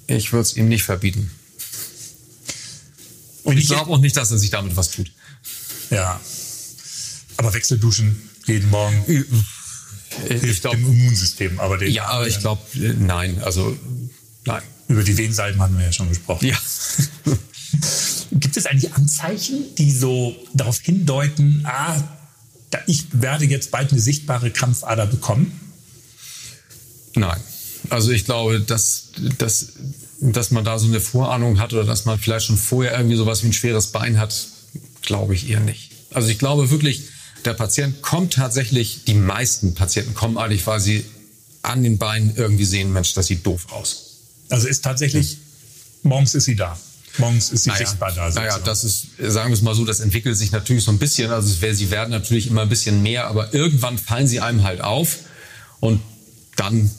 ich 0.08 0.34
würde 0.34 0.42
es 0.42 0.58
ihm 0.58 0.68
nicht 0.68 0.84
verbieten. 0.84 1.32
Und 3.44 3.58
ich 3.58 3.68
glaube 3.68 3.92
auch 3.92 4.00
nicht, 4.00 4.18
dass 4.18 4.32
er 4.32 4.38
sich 4.38 4.50
damit 4.50 4.76
was 4.76 4.92
tut. 4.92 5.12
Ja. 5.90 6.20
Aber 7.38 7.54
Wechselduschen 7.54 8.30
jeden 8.46 8.70
Morgen 8.70 9.04
hilft 10.28 10.62
glaub, 10.62 10.74
dem 10.74 10.86
Immunsystem. 10.86 11.60
Aber 11.60 11.78
den, 11.78 11.92
ja, 11.92 12.08
aber 12.08 12.28
ich 12.28 12.40
glaube, 12.40 12.62
nein. 13.00 13.42
Also 13.42 13.78
nein. 14.46 14.62
Über 14.88 15.04
die 15.04 15.16
Venensalben 15.18 15.62
hatten 15.62 15.78
wir 15.78 15.86
ja 15.86 15.92
schon 15.92 16.10
gesprochen. 16.10 16.48
Ja. 16.48 16.58
Gibt 18.32 18.58
es 18.58 18.66
eigentlich 18.66 18.94
Anzeichen, 18.94 19.76
die 19.78 19.92
so 19.92 20.36
darauf 20.54 20.80
hindeuten, 20.80 21.64
ah, 21.66 22.02
ich 22.88 23.06
werde 23.12 23.46
jetzt 23.46 23.72
bald 23.72 23.92
eine 23.92 24.02
sichtbare 24.02 24.52
Krampfader 24.52 25.06
bekommen? 25.08 25.52
Nein. 27.16 27.40
Also 27.90 28.12
ich 28.12 28.26
glaube, 28.26 28.60
dass, 28.60 29.12
dass, 29.38 29.74
dass 30.20 30.52
man 30.52 30.64
da 30.64 30.78
so 30.80 30.88
eine 30.88 31.00
Vorahnung 31.00 31.60
hat 31.60 31.74
oder 31.74 31.86
dass 31.86 32.06
man 32.06 32.20
vielleicht 32.20 32.48
schon 32.48 32.58
vorher 32.58 32.98
irgendwie 32.98 33.16
sowas 33.16 33.44
wie 33.44 33.48
ein 33.48 33.54
schweres 33.54 33.88
Bein 33.88 34.20
hat, 34.20 34.48
glaube 35.02 35.34
ich 35.34 35.50
eher 35.50 35.60
nicht. 35.60 35.92
Also 36.12 36.30
ich 36.30 36.40
glaube 36.40 36.70
wirklich, 36.72 37.04
der 37.46 37.54
Patient 37.54 38.02
kommt 38.02 38.34
tatsächlich, 38.34 39.06
die 39.06 39.14
meisten 39.14 39.74
Patienten 39.74 40.14
kommen 40.14 40.38
eigentlich, 40.38 40.66
weil 40.68 40.80
sie 40.80 41.06
an 41.62 41.84
den 41.84 41.98
Beinen 41.98 42.36
irgendwie 42.36 42.66
sehen, 42.66 42.94
Mensch, 42.94 43.14
das 43.14 43.28
sieht 43.28 43.46
doof 43.46 43.72
aus. 43.72 44.18
Also 44.50 44.68
ist 44.68 44.84
tatsächlich, 44.84 45.38
morgens 46.04 46.36
ist 46.36 46.46
sie 46.46 46.56
da. 46.56 46.78
Morgens 47.18 47.52
ist 47.52 47.64
sie 47.64 47.70
naja, 47.70 47.86
sichtbar 47.86 48.12
da. 48.14 48.30
Naja, 48.30 48.60
das 48.60 48.84
ist, 48.84 49.08
sagen 49.18 49.50
wir 49.50 49.56
es 49.56 49.62
mal 49.62 49.76
so, 49.76 49.84
das 49.84 50.00
entwickelt 50.00 50.38
sich 50.38 50.52
natürlich 50.52 50.84
so 50.84 50.92
ein 50.92 51.00
bisschen. 51.00 51.32
Also 51.32 51.50
sie 51.50 51.92
werden 51.92 52.12
natürlich 52.12 52.48
immer 52.48 52.62
ein 52.62 52.70
bisschen 52.70 53.02
mehr, 53.02 53.28
aber 53.28 53.54
irgendwann 53.54 53.98
fallen 53.98 54.28
sie 54.28 54.40
einem 54.40 54.64
halt 54.64 54.82
auf 54.82 55.18
und 55.80 56.02
dann 56.56 56.92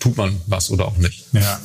tut 0.00 0.16
man 0.16 0.40
was 0.46 0.70
oder 0.70 0.86
auch 0.86 0.96
nicht. 0.96 1.26
Ja. 1.32 1.60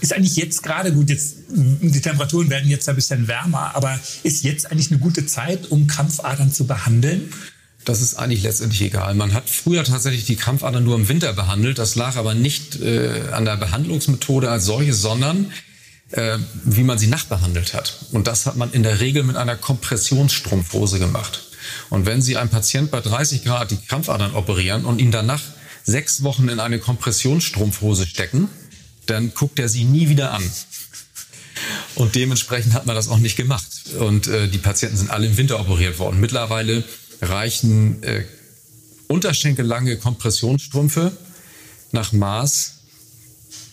Ist 0.00 0.12
eigentlich 0.12 0.36
jetzt 0.36 0.62
gerade 0.62 0.92
gut, 0.92 1.08
jetzt, 1.08 1.36
die 1.48 2.00
Temperaturen 2.00 2.50
werden 2.50 2.68
jetzt 2.68 2.88
ein 2.88 2.96
bisschen 2.96 3.28
wärmer, 3.28 3.74
aber 3.74 3.98
ist 4.22 4.44
jetzt 4.44 4.70
eigentlich 4.70 4.90
eine 4.90 5.00
gute 5.00 5.26
Zeit, 5.26 5.70
um 5.70 5.86
Krampfadern 5.86 6.52
zu 6.52 6.66
behandeln? 6.66 7.32
Das 7.86 8.02
ist 8.02 8.16
eigentlich 8.16 8.42
letztendlich 8.42 8.82
egal. 8.82 9.14
Man 9.14 9.32
hat 9.32 9.48
früher 9.48 9.84
tatsächlich 9.84 10.26
die 10.26 10.36
Krampfadern 10.36 10.82
nur 10.82 10.96
im 10.96 11.08
Winter 11.08 11.32
behandelt. 11.32 11.78
Das 11.78 11.94
lag 11.94 12.16
aber 12.16 12.34
nicht 12.34 12.80
äh, 12.80 13.28
an 13.30 13.44
der 13.44 13.56
Behandlungsmethode 13.56 14.50
als 14.50 14.64
solche, 14.64 14.92
sondern 14.92 15.52
äh, 16.10 16.38
wie 16.64 16.82
man 16.82 16.98
sie 16.98 17.06
nachbehandelt 17.06 17.74
hat. 17.74 18.06
Und 18.12 18.26
das 18.26 18.46
hat 18.46 18.56
man 18.56 18.72
in 18.72 18.82
der 18.82 19.00
Regel 19.00 19.22
mit 19.22 19.36
einer 19.36 19.56
Kompressionsstrumpfhose 19.56 20.98
gemacht. 20.98 21.44
Und 21.90 22.06
wenn 22.06 22.22
Sie 22.22 22.36
einem 22.36 22.50
Patient 22.50 22.90
bei 22.90 23.00
30 23.00 23.44
Grad 23.44 23.70
die 23.70 23.76
Krampfadern 23.76 24.34
operieren 24.34 24.84
und 24.84 25.00
ihn 25.00 25.10
danach 25.10 25.42
sechs 25.84 26.22
Wochen 26.22 26.48
in 26.48 26.60
eine 26.60 26.78
Kompressionsstrumpfhose 26.78 28.06
stecken, 28.06 28.48
dann 29.06 29.34
guckt 29.34 29.58
er 29.58 29.68
sie 29.68 29.84
nie 29.84 30.08
wieder 30.08 30.32
an. 30.32 30.42
Und 31.94 32.14
dementsprechend 32.14 32.74
hat 32.74 32.86
man 32.86 32.94
das 32.94 33.08
auch 33.08 33.18
nicht 33.18 33.36
gemacht. 33.36 33.66
Und 33.98 34.26
äh, 34.26 34.48
die 34.48 34.58
Patienten 34.58 34.96
sind 34.96 35.10
alle 35.10 35.26
im 35.26 35.36
Winter 35.36 35.58
operiert 35.58 35.98
worden. 35.98 36.20
Mittlerweile 36.20 36.84
reichen 37.22 38.02
äh, 38.02 38.24
unterschenkellange 39.08 39.96
Kompressionsstrümpfe 39.96 41.16
nach 41.92 42.12
Maß 42.12 42.72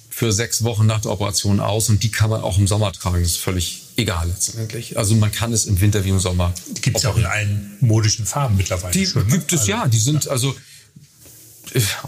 für 0.10 0.32
sechs 0.32 0.64
Wochen 0.64 0.86
nach 0.86 1.02
der 1.02 1.12
Operation 1.12 1.60
aus 1.60 1.90
und 1.90 2.04
die 2.04 2.12
kann 2.12 2.30
man 2.30 2.42
auch 2.42 2.58
im 2.58 2.68
Sommer 2.68 2.92
tragen. 2.94 3.22
Das 3.22 3.32
ist 3.32 3.38
völlig 3.38 3.82
egal 3.98 4.28
letztendlich. 4.28 4.98
Also 4.98 5.16
man 5.16 5.32
kann 5.32 5.52
es 5.52 5.66
im 5.66 5.82
Winter 5.82 6.06
wie 6.06 6.10
im 6.10 6.20
Sommer. 6.20 6.54
Die 6.78 6.82
gibt 6.82 6.98
es 6.98 7.04
ja 7.04 7.10
auch 7.10 7.18
in 7.18 7.26
allen 7.26 7.78
modischen 7.80 8.26
Farben 8.26 8.56
mittlerweile. 8.56 8.94
Die 8.94 9.06
schon, 9.06 9.26
ne? 9.26 9.34
gibt 9.34 9.52
es 9.52 9.62
also, 9.62 9.72
ja. 9.72 9.88
Die 9.88 9.98
sind 9.98 10.26
ja. 10.26 10.32
also 10.32 10.56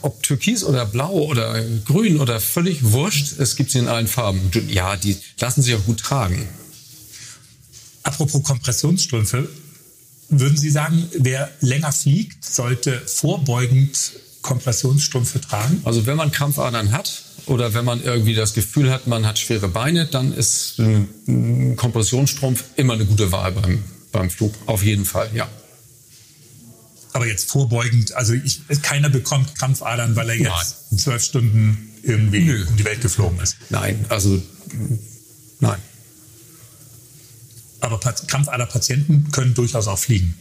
ob 0.02 0.22
türkis 0.24 0.64
oder 0.64 0.86
blau 0.86 1.12
oder 1.12 1.62
grün 1.86 2.20
oder 2.20 2.40
völlig 2.40 2.92
wurscht, 2.92 3.40
es 3.40 3.56
gibt 3.56 3.72
sie 3.72 3.80
in 3.80 3.88
allen 3.88 4.08
Farben. 4.08 4.52
Ja, 4.70 4.96
die 4.96 5.18
lassen 5.40 5.62
sich 5.62 5.76
auch 5.76 5.86
gut 5.86 6.00
tragen. 6.00 6.48
Apropos 8.04 8.44
Kompressionsstrümpfe, 8.44 9.50
würden 10.30 10.58
Sie 10.58 10.70
sagen, 10.70 11.08
wer 11.18 11.50
länger 11.62 11.92
fliegt, 11.92 12.44
sollte 12.44 13.02
vorbeugend 13.06 14.14
Kompressionsstrümpfe 14.42 15.42
tragen? 15.42 15.82
Also 15.86 16.06
wenn 16.06 16.18
man 16.18 16.32
Krampfadern 16.32 16.92
hat 16.92 17.24
oder 17.48 17.74
wenn 17.74 17.86
man 17.86 18.04
irgendwie 18.04 18.36
das 18.36 18.54
Gefühl 18.54 18.92
hat, 18.92 19.08
man 19.08 19.26
hat 19.26 19.40
schwere 19.40 19.68
Beine, 19.68 20.06
dann 20.06 20.34
ist 20.34 20.80
ein 20.80 21.76
Kompressionsstrumpf 21.76 22.64
immer 22.76 22.94
eine 22.94 23.06
gute 23.06 23.32
Wahl 23.32 23.52
beim, 23.52 23.84
beim 24.12 24.30
Flug. 24.30 24.54
Auf 24.68 24.84
jeden 24.84 25.06
Fall, 25.06 25.30
ja. 25.34 25.48
Aber 27.16 27.28
jetzt 27.28 27.50
vorbeugend, 27.50 28.14
also 28.14 28.34
ich, 28.34 28.60
keiner 28.82 29.08
bekommt 29.08 29.56
Krampfadern, 29.58 30.18
weil 30.18 30.32
er 30.32 30.36
jetzt 30.36 30.76
nein. 30.92 31.00
zwölf 31.00 31.24
Stunden 31.24 31.94
irgendwie 32.04 32.42
Nö. 32.42 32.66
um 32.68 32.76
die 32.76 32.84
Welt 32.84 33.00
geflogen 33.00 33.40
ist. 33.40 33.56
Nein, 33.70 34.06
also 34.10 34.42
nein. 35.62 35.80
Aber 37.80 38.00
Krampfaderpatienten 38.00 39.32
können 39.32 39.54
durchaus 39.54 39.88
auch 39.88 39.98
fliegen. 39.98 40.38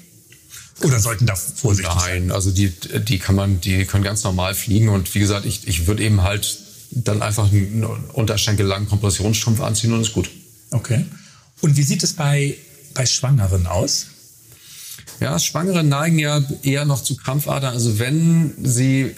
Oder 0.80 0.98
sollten 0.98 1.26
da 1.26 1.36
vorsichtig 1.36 1.94
Nein, 1.94 2.22
sein? 2.22 2.32
also 2.32 2.50
die, 2.50 2.70
die 2.70 3.20
kann 3.20 3.36
man, 3.36 3.60
die 3.60 3.84
können 3.84 4.02
ganz 4.02 4.24
normal 4.24 4.56
fliegen. 4.56 4.88
Und 4.88 5.14
wie 5.14 5.20
gesagt, 5.20 5.46
ich, 5.46 5.68
ich 5.68 5.86
würde 5.86 6.02
eben 6.02 6.22
halt 6.22 6.58
dann 6.90 7.22
einfach 7.22 7.52
einen 7.52 7.84
unterschenkellangen 7.84 8.88
Kompressionsstrumpf 8.88 9.60
anziehen 9.60 9.92
und 9.92 10.00
ist 10.00 10.12
gut. 10.12 10.28
Okay. 10.72 11.06
Und 11.60 11.76
wie 11.76 11.84
sieht 11.84 12.02
es 12.02 12.14
bei, 12.14 12.56
bei 12.94 13.06
Schwangeren 13.06 13.68
aus? 13.68 14.06
Ja, 15.20 15.38
Schwangere 15.38 15.84
neigen 15.84 16.18
ja 16.18 16.42
eher 16.62 16.84
noch 16.84 17.02
zu 17.02 17.16
Krampfadern. 17.16 17.72
Also 17.72 17.98
wenn 17.98 18.52
sie 18.62 19.02
äh, 19.02 19.14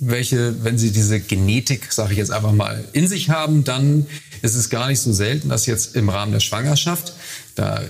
welche, 0.00 0.64
wenn 0.64 0.78
sie 0.78 0.90
diese 0.90 1.20
Genetik, 1.20 1.92
sage 1.92 2.12
ich 2.12 2.18
jetzt 2.18 2.30
einfach 2.30 2.52
mal, 2.52 2.84
in 2.92 3.06
sich 3.06 3.30
haben, 3.30 3.64
dann 3.64 4.06
ist 4.42 4.54
es 4.54 4.70
gar 4.70 4.88
nicht 4.88 5.00
so 5.00 5.12
selten, 5.12 5.48
dass 5.48 5.66
jetzt 5.66 5.96
im 5.96 6.08
Rahmen 6.08 6.32
der 6.32 6.40
Schwangerschaft, 6.40 7.14
da 7.54 7.82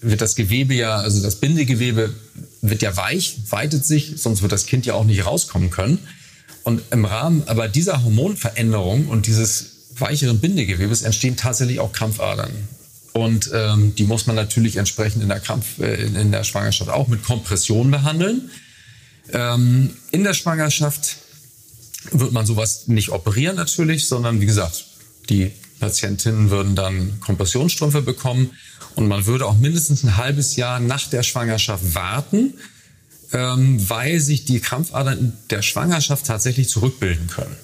wird 0.00 0.20
das 0.20 0.36
Gewebe 0.36 0.74
ja, 0.74 0.96
also 0.96 1.22
das 1.22 1.36
Bindegewebe 1.36 2.14
wird 2.62 2.82
ja 2.82 2.96
weich, 2.96 3.38
weitet 3.50 3.84
sich, 3.84 4.14
sonst 4.16 4.42
wird 4.42 4.52
das 4.52 4.66
Kind 4.66 4.86
ja 4.86 4.94
auch 4.94 5.04
nicht 5.04 5.26
rauskommen 5.26 5.70
können. 5.70 5.98
Und 6.62 6.82
im 6.90 7.04
Rahmen 7.04 7.44
aber 7.46 7.68
dieser 7.68 8.02
Hormonveränderung 8.04 9.06
und 9.08 9.26
dieses 9.26 9.76
weicheren 9.98 10.40
Bindegewebes 10.40 11.02
entstehen 11.02 11.36
tatsächlich 11.36 11.80
auch 11.80 11.92
Krampfadern. 11.92 12.50
Und 13.16 13.50
ähm, 13.54 13.94
die 13.94 14.04
muss 14.04 14.26
man 14.26 14.36
natürlich 14.36 14.76
entsprechend 14.76 15.22
in 15.22 15.30
der, 15.30 15.40
Krampf, 15.40 15.78
äh, 15.78 16.04
in 16.04 16.32
der 16.32 16.44
Schwangerschaft 16.44 16.90
auch 16.90 17.08
mit 17.08 17.24
Kompression 17.24 17.90
behandeln. 17.90 18.50
Ähm, 19.32 19.96
in 20.10 20.22
der 20.22 20.34
Schwangerschaft 20.34 21.16
wird 22.10 22.32
man 22.32 22.44
sowas 22.44 22.88
nicht 22.88 23.08
operieren 23.08 23.56
natürlich, 23.56 24.06
sondern 24.06 24.42
wie 24.42 24.46
gesagt, 24.46 24.84
die 25.30 25.50
Patientinnen 25.80 26.50
würden 26.50 26.74
dann 26.76 27.18
Kompressionsstrümpfe 27.20 28.02
bekommen 28.02 28.50
und 28.96 29.08
man 29.08 29.24
würde 29.24 29.46
auch 29.46 29.56
mindestens 29.56 30.04
ein 30.04 30.18
halbes 30.18 30.56
Jahr 30.56 30.78
nach 30.78 31.08
der 31.08 31.22
Schwangerschaft 31.22 31.94
warten, 31.94 32.52
ähm, 33.32 33.88
weil 33.88 34.20
sich 34.20 34.44
die 34.44 34.60
Krampfadern 34.60 35.32
der 35.48 35.62
Schwangerschaft 35.62 36.26
tatsächlich 36.26 36.68
zurückbilden 36.68 37.28
können. 37.28 37.56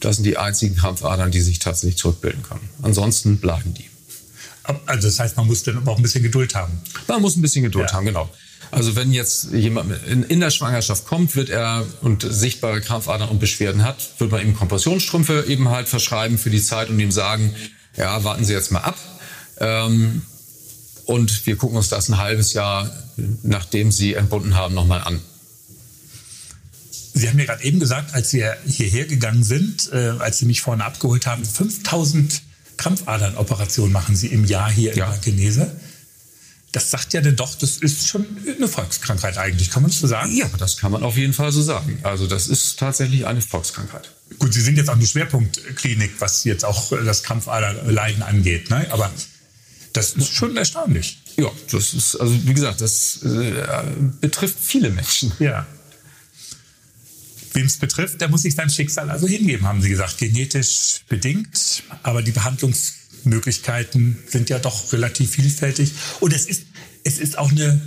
Das 0.00 0.16
sind 0.16 0.24
die 0.24 0.36
einzigen 0.36 0.76
Krampfadern, 0.76 1.30
die 1.30 1.40
sich 1.40 1.58
tatsächlich 1.58 1.96
zurückbilden 1.96 2.42
können. 2.42 2.68
Ansonsten 2.82 3.38
bleiben 3.38 3.74
die. 3.74 3.86
Also 4.86 5.08
das 5.08 5.18
heißt, 5.18 5.36
man 5.36 5.46
muss 5.46 5.62
dann 5.62 5.86
auch 5.86 5.96
ein 5.96 6.02
bisschen 6.02 6.22
Geduld 6.22 6.54
haben. 6.54 6.72
Man 7.06 7.22
muss 7.22 7.36
ein 7.36 7.42
bisschen 7.42 7.62
Geduld 7.62 7.90
ja. 7.90 7.96
haben, 7.96 8.06
genau. 8.06 8.28
Also 8.70 8.96
wenn 8.96 9.12
jetzt 9.12 9.52
jemand 9.52 9.92
in, 10.06 10.24
in, 10.24 10.40
der 10.40 10.50
Schwangerschaft 10.50 11.06
kommt, 11.06 11.36
wird 11.36 11.50
er 11.50 11.86
und 12.02 12.26
sichtbare 12.28 12.80
Krampfadern 12.80 13.28
und 13.28 13.38
Beschwerden 13.38 13.84
hat, 13.84 13.96
wird 14.18 14.32
man 14.32 14.42
ihm 14.42 14.56
Kompressionsstrümpfe 14.56 15.44
eben 15.48 15.68
halt 15.68 15.88
verschreiben 15.88 16.36
für 16.36 16.50
die 16.50 16.60
Zeit 16.60 16.90
und 16.90 16.98
ihm 16.98 17.12
sagen, 17.12 17.54
ja, 17.96 18.24
warten 18.24 18.44
Sie 18.44 18.52
jetzt 18.52 18.72
mal 18.72 18.80
ab. 18.80 18.98
Ähm, 19.58 20.22
und 21.04 21.46
wir 21.46 21.56
gucken 21.56 21.76
uns 21.76 21.88
das 21.88 22.08
ein 22.08 22.18
halbes 22.18 22.52
Jahr, 22.52 22.90
nachdem 23.42 23.92
Sie 23.92 24.14
entbunden 24.14 24.56
haben, 24.56 24.74
nochmal 24.74 25.02
an. 25.02 25.20
Sie 27.16 27.30
haben 27.30 27.36
mir 27.36 27.46
gerade 27.46 27.64
eben 27.64 27.80
gesagt, 27.80 28.14
als 28.14 28.34
wir 28.34 28.58
hierher 28.66 29.06
gegangen 29.06 29.42
sind, 29.42 29.90
äh, 29.90 30.10
als 30.18 30.36
Sie 30.36 30.44
mich 30.44 30.60
vorne 30.60 30.84
abgeholt 30.84 31.26
haben, 31.26 31.46
5000 31.46 32.42
Krampfadernoperationen 32.76 33.90
machen 33.90 34.14
Sie 34.14 34.26
im 34.26 34.44
Jahr 34.44 34.70
hier 34.70 34.92
in 34.92 34.98
ja. 34.98 35.06
Blankenese. 35.06 35.74
Das 36.72 36.90
sagt 36.90 37.14
ja 37.14 37.22
denn 37.22 37.34
doch, 37.34 37.54
das 37.54 37.78
ist 37.78 38.06
schon 38.06 38.26
eine 38.46 38.68
Volkskrankheit 38.68 39.38
eigentlich, 39.38 39.70
kann 39.70 39.82
man 39.82 39.90
das 39.90 40.00
so 40.00 40.06
sagen? 40.06 40.36
Ja, 40.36 40.46
das 40.58 40.76
kann 40.76 40.92
man 40.92 41.02
auf 41.02 41.16
jeden 41.16 41.32
Fall 41.32 41.52
so 41.52 41.62
sagen. 41.62 41.98
Also 42.02 42.26
das 42.26 42.48
ist 42.48 42.78
tatsächlich 42.78 43.26
eine 43.26 43.40
Volkskrankheit. 43.40 44.12
Gut, 44.38 44.52
Sie 44.52 44.60
sind 44.60 44.76
jetzt 44.76 44.90
auch 44.90 44.96
eine 44.96 45.06
Schwerpunktklinik, 45.06 46.12
was 46.18 46.44
jetzt 46.44 46.66
auch 46.66 46.92
das 47.02 47.22
Krampfaderleiden 47.22 48.22
angeht, 48.22 48.68
ne? 48.68 48.86
aber 48.90 49.10
das 49.94 50.12
ist 50.12 50.34
schon 50.34 50.54
erstaunlich. 50.58 51.22
Ja, 51.38 51.50
das 51.70 51.94
ist, 51.94 52.16
also 52.16 52.34
wie 52.46 52.52
gesagt, 52.52 52.82
das 52.82 53.22
äh, 53.22 53.64
betrifft 54.20 54.58
viele 54.60 54.90
Menschen. 54.90 55.32
Ja. 55.38 55.66
Wem 57.56 57.64
es 57.64 57.78
betrifft, 57.78 58.20
der 58.20 58.28
muss 58.28 58.42
sich 58.42 58.54
sein 58.54 58.68
Schicksal 58.68 59.08
also 59.08 59.26
hingeben, 59.26 59.66
haben 59.66 59.80
sie 59.80 59.88
gesagt. 59.88 60.18
Genetisch 60.18 61.00
bedingt, 61.08 61.82
aber 62.02 62.20
die 62.20 62.32
Behandlungsmöglichkeiten 62.32 64.18
sind 64.28 64.50
ja 64.50 64.58
doch 64.58 64.92
relativ 64.92 65.30
vielfältig. 65.30 65.92
Und 66.20 66.34
es 66.34 66.44
ist, 66.44 66.66
es 67.02 67.18
ist 67.18 67.38
auch 67.38 67.50
eine 67.50 67.80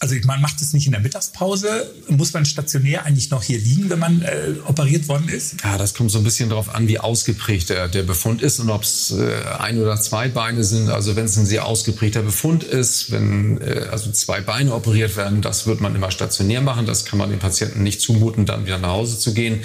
also 0.00 0.14
man 0.24 0.40
macht 0.40 0.60
es 0.60 0.72
nicht 0.72 0.86
in 0.86 0.92
der 0.92 1.00
Mittagspause. 1.00 1.90
Muss 2.08 2.32
man 2.32 2.44
stationär 2.44 3.06
eigentlich 3.06 3.30
noch 3.30 3.42
hier 3.42 3.58
liegen, 3.58 3.88
wenn 3.90 3.98
man 3.98 4.22
äh, 4.22 4.54
operiert 4.66 5.08
worden 5.08 5.28
ist? 5.28 5.56
Ja, 5.62 5.78
das 5.78 5.94
kommt 5.94 6.10
so 6.10 6.18
ein 6.18 6.24
bisschen 6.24 6.48
darauf 6.48 6.74
an, 6.74 6.88
wie 6.88 6.98
ausgeprägt 6.98 7.70
der, 7.70 7.88
der 7.88 8.02
Befund 8.02 8.42
ist 8.42 8.58
und 8.58 8.70
ob 8.70 8.82
es 8.82 9.12
äh, 9.12 9.42
ein 9.58 9.80
oder 9.80 9.98
zwei 10.00 10.28
Beine 10.28 10.64
sind. 10.64 10.90
Also 10.90 11.16
wenn 11.16 11.24
es 11.26 11.36
ein 11.36 11.46
sehr 11.46 11.64
ausgeprägter 11.64 12.22
Befund 12.22 12.64
ist, 12.64 13.12
wenn 13.12 13.60
äh, 13.60 13.86
also 13.90 14.10
zwei 14.10 14.40
Beine 14.40 14.74
operiert 14.74 15.16
werden, 15.16 15.40
das 15.42 15.66
wird 15.66 15.80
man 15.80 15.94
immer 15.94 16.10
stationär 16.10 16.60
machen. 16.60 16.86
Das 16.86 17.04
kann 17.04 17.18
man 17.18 17.30
den 17.30 17.38
Patienten 17.38 17.82
nicht 17.82 18.00
zumuten, 18.00 18.46
dann 18.46 18.66
wieder 18.66 18.78
nach 18.78 18.90
Hause 18.90 19.18
zu 19.18 19.32
gehen. 19.32 19.62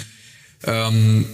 Ähm, 0.62 1.26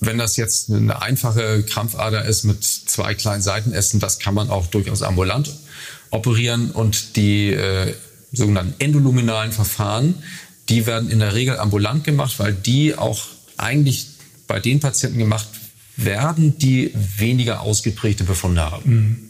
wenn 0.00 0.18
das 0.18 0.36
jetzt 0.36 0.70
eine 0.70 1.00
einfache 1.00 1.62
Krampfader 1.62 2.24
ist 2.24 2.44
mit 2.44 2.62
zwei 2.64 3.14
kleinen 3.14 3.42
Seitenästen, 3.42 3.98
das 3.98 4.18
kann 4.18 4.34
man 4.34 4.50
auch 4.50 4.66
durchaus 4.66 5.02
ambulant 5.02 5.52
operieren 6.10 6.70
und 6.70 7.16
die 7.16 7.52
äh, 7.52 7.94
sogenannten 8.32 8.74
endoluminalen 8.78 9.52
Verfahren, 9.52 10.14
die 10.68 10.86
werden 10.86 11.10
in 11.10 11.18
der 11.18 11.34
Regel 11.34 11.58
ambulant 11.58 12.04
gemacht, 12.04 12.38
weil 12.38 12.52
die 12.52 12.94
auch 12.94 13.26
eigentlich 13.56 14.08
bei 14.46 14.60
den 14.60 14.80
Patienten 14.80 15.18
gemacht 15.18 15.48
werden, 15.96 16.58
die 16.58 16.92
weniger 16.94 17.60
ausgeprägte 17.60 18.24
Befunde 18.24 18.62
haben. 18.62 18.90
Mhm. 18.90 19.28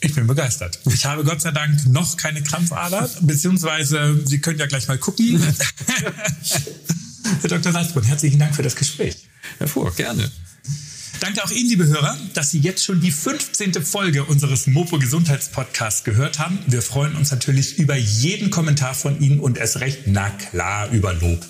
Ich 0.00 0.14
bin 0.14 0.26
begeistert. 0.26 0.78
Ich 0.86 1.06
habe 1.06 1.24
Gott 1.24 1.40
sei 1.40 1.52
Dank 1.52 1.86
noch 1.86 2.16
keine 2.16 2.42
Krampfader, 2.42 3.08
beziehungsweise 3.22 4.20
Sie 4.24 4.40
können 4.40 4.58
ja 4.58 4.66
gleich 4.66 4.88
mal 4.88 4.98
gucken. 4.98 5.40
Herr 7.40 7.48
Dr. 7.48 7.72
Salzbrunn, 7.72 8.04
herzlichen 8.04 8.38
Dank 8.38 8.54
für 8.54 8.62
das 8.62 8.76
Gespräch. 8.76 9.16
Herr 9.58 9.68
Fuhr, 9.68 9.92
gerne. 9.94 10.30
Danke 11.20 11.42
auch 11.42 11.50
Ihnen, 11.50 11.70
liebe 11.70 11.86
Hörer, 11.86 12.16
dass 12.34 12.50
Sie 12.50 12.58
jetzt 12.58 12.84
schon 12.84 13.00
die 13.00 13.10
15. 13.10 13.72
Folge 13.84 14.24
unseres 14.24 14.66
Mopo 14.66 14.98
Gesundheitspodcasts 14.98 16.04
gehört 16.04 16.38
haben. 16.38 16.58
Wir 16.66 16.82
freuen 16.82 17.16
uns 17.16 17.30
natürlich 17.30 17.78
über 17.78 17.96
jeden 17.96 18.50
Kommentar 18.50 18.94
von 18.94 19.18
Ihnen 19.20 19.40
und 19.40 19.56
es 19.56 19.80
recht, 19.80 20.00
na 20.06 20.28
klar, 20.28 20.90
über 20.90 21.14
Lob. 21.14 21.44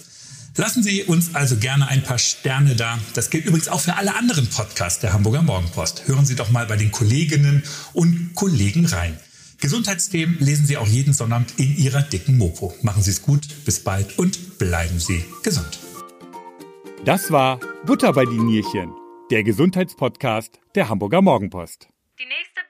Lassen 0.57 0.85
Sie 0.85 1.02
uns 1.02 1.35
also 1.35 1.57
gerne 1.57 1.88
ein 1.88 2.02
paar 2.02 2.18
Sterne 2.18 2.76
da. 2.76 2.98
Das 3.14 3.29
gilt 3.29 3.44
übrigens 3.44 3.68
auch 3.68 3.81
für 3.81 3.96
alle 3.96 4.14
anderen 4.14 4.46
Podcasts 4.46 5.00
der 5.00 5.12
Hamburger 5.12 5.42
Morgenpost. 5.42 6.07
Hören 6.07 6.24
Sie 6.24 6.37
doch 6.37 6.50
mal 6.50 6.66
bei 6.66 6.76
den 6.76 6.92
Kolleginnen 6.92 7.64
und 7.92 8.35
Kollegen 8.35 8.87
rein. 8.87 9.18
Gesundheitsthemen 9.59 10.38
lesen 10.38 10.66
Sie 10.66 10.76
auch 10.76 10.88
jeden 10.88 11.12
Sonntag 11.12 11.44
in 11.57 11.76
Ihrer 11.76 12.02
dicken 12.02 12.38
Mopo. 12.38 12.74
Machen 12.83 13.02
Sie 13.02 13.11
es 13.11 13.20
gut, 13.20 13.48
bis 13.64 13.81
bald 13.81 14.16
und 14.16 14.59
bleiben 14.59 15.00
Sie 15.00 15.24
gesund. 15.42 15.81
Das 17.05 17.33
war 17.33 17.59
Butter 17.85 18.12
bei 18.12 18.24
die 18.24 18.38
Nierchen 18.38 18.90
der 19.30 19.42
Gesundheitspodcast 19.42 20.60
der 20.76 20.88
Hamburger 20.88 21.20
Morgenpost. 21.20 21.88
Die 22.18 22.26
nächste 22.26 22.60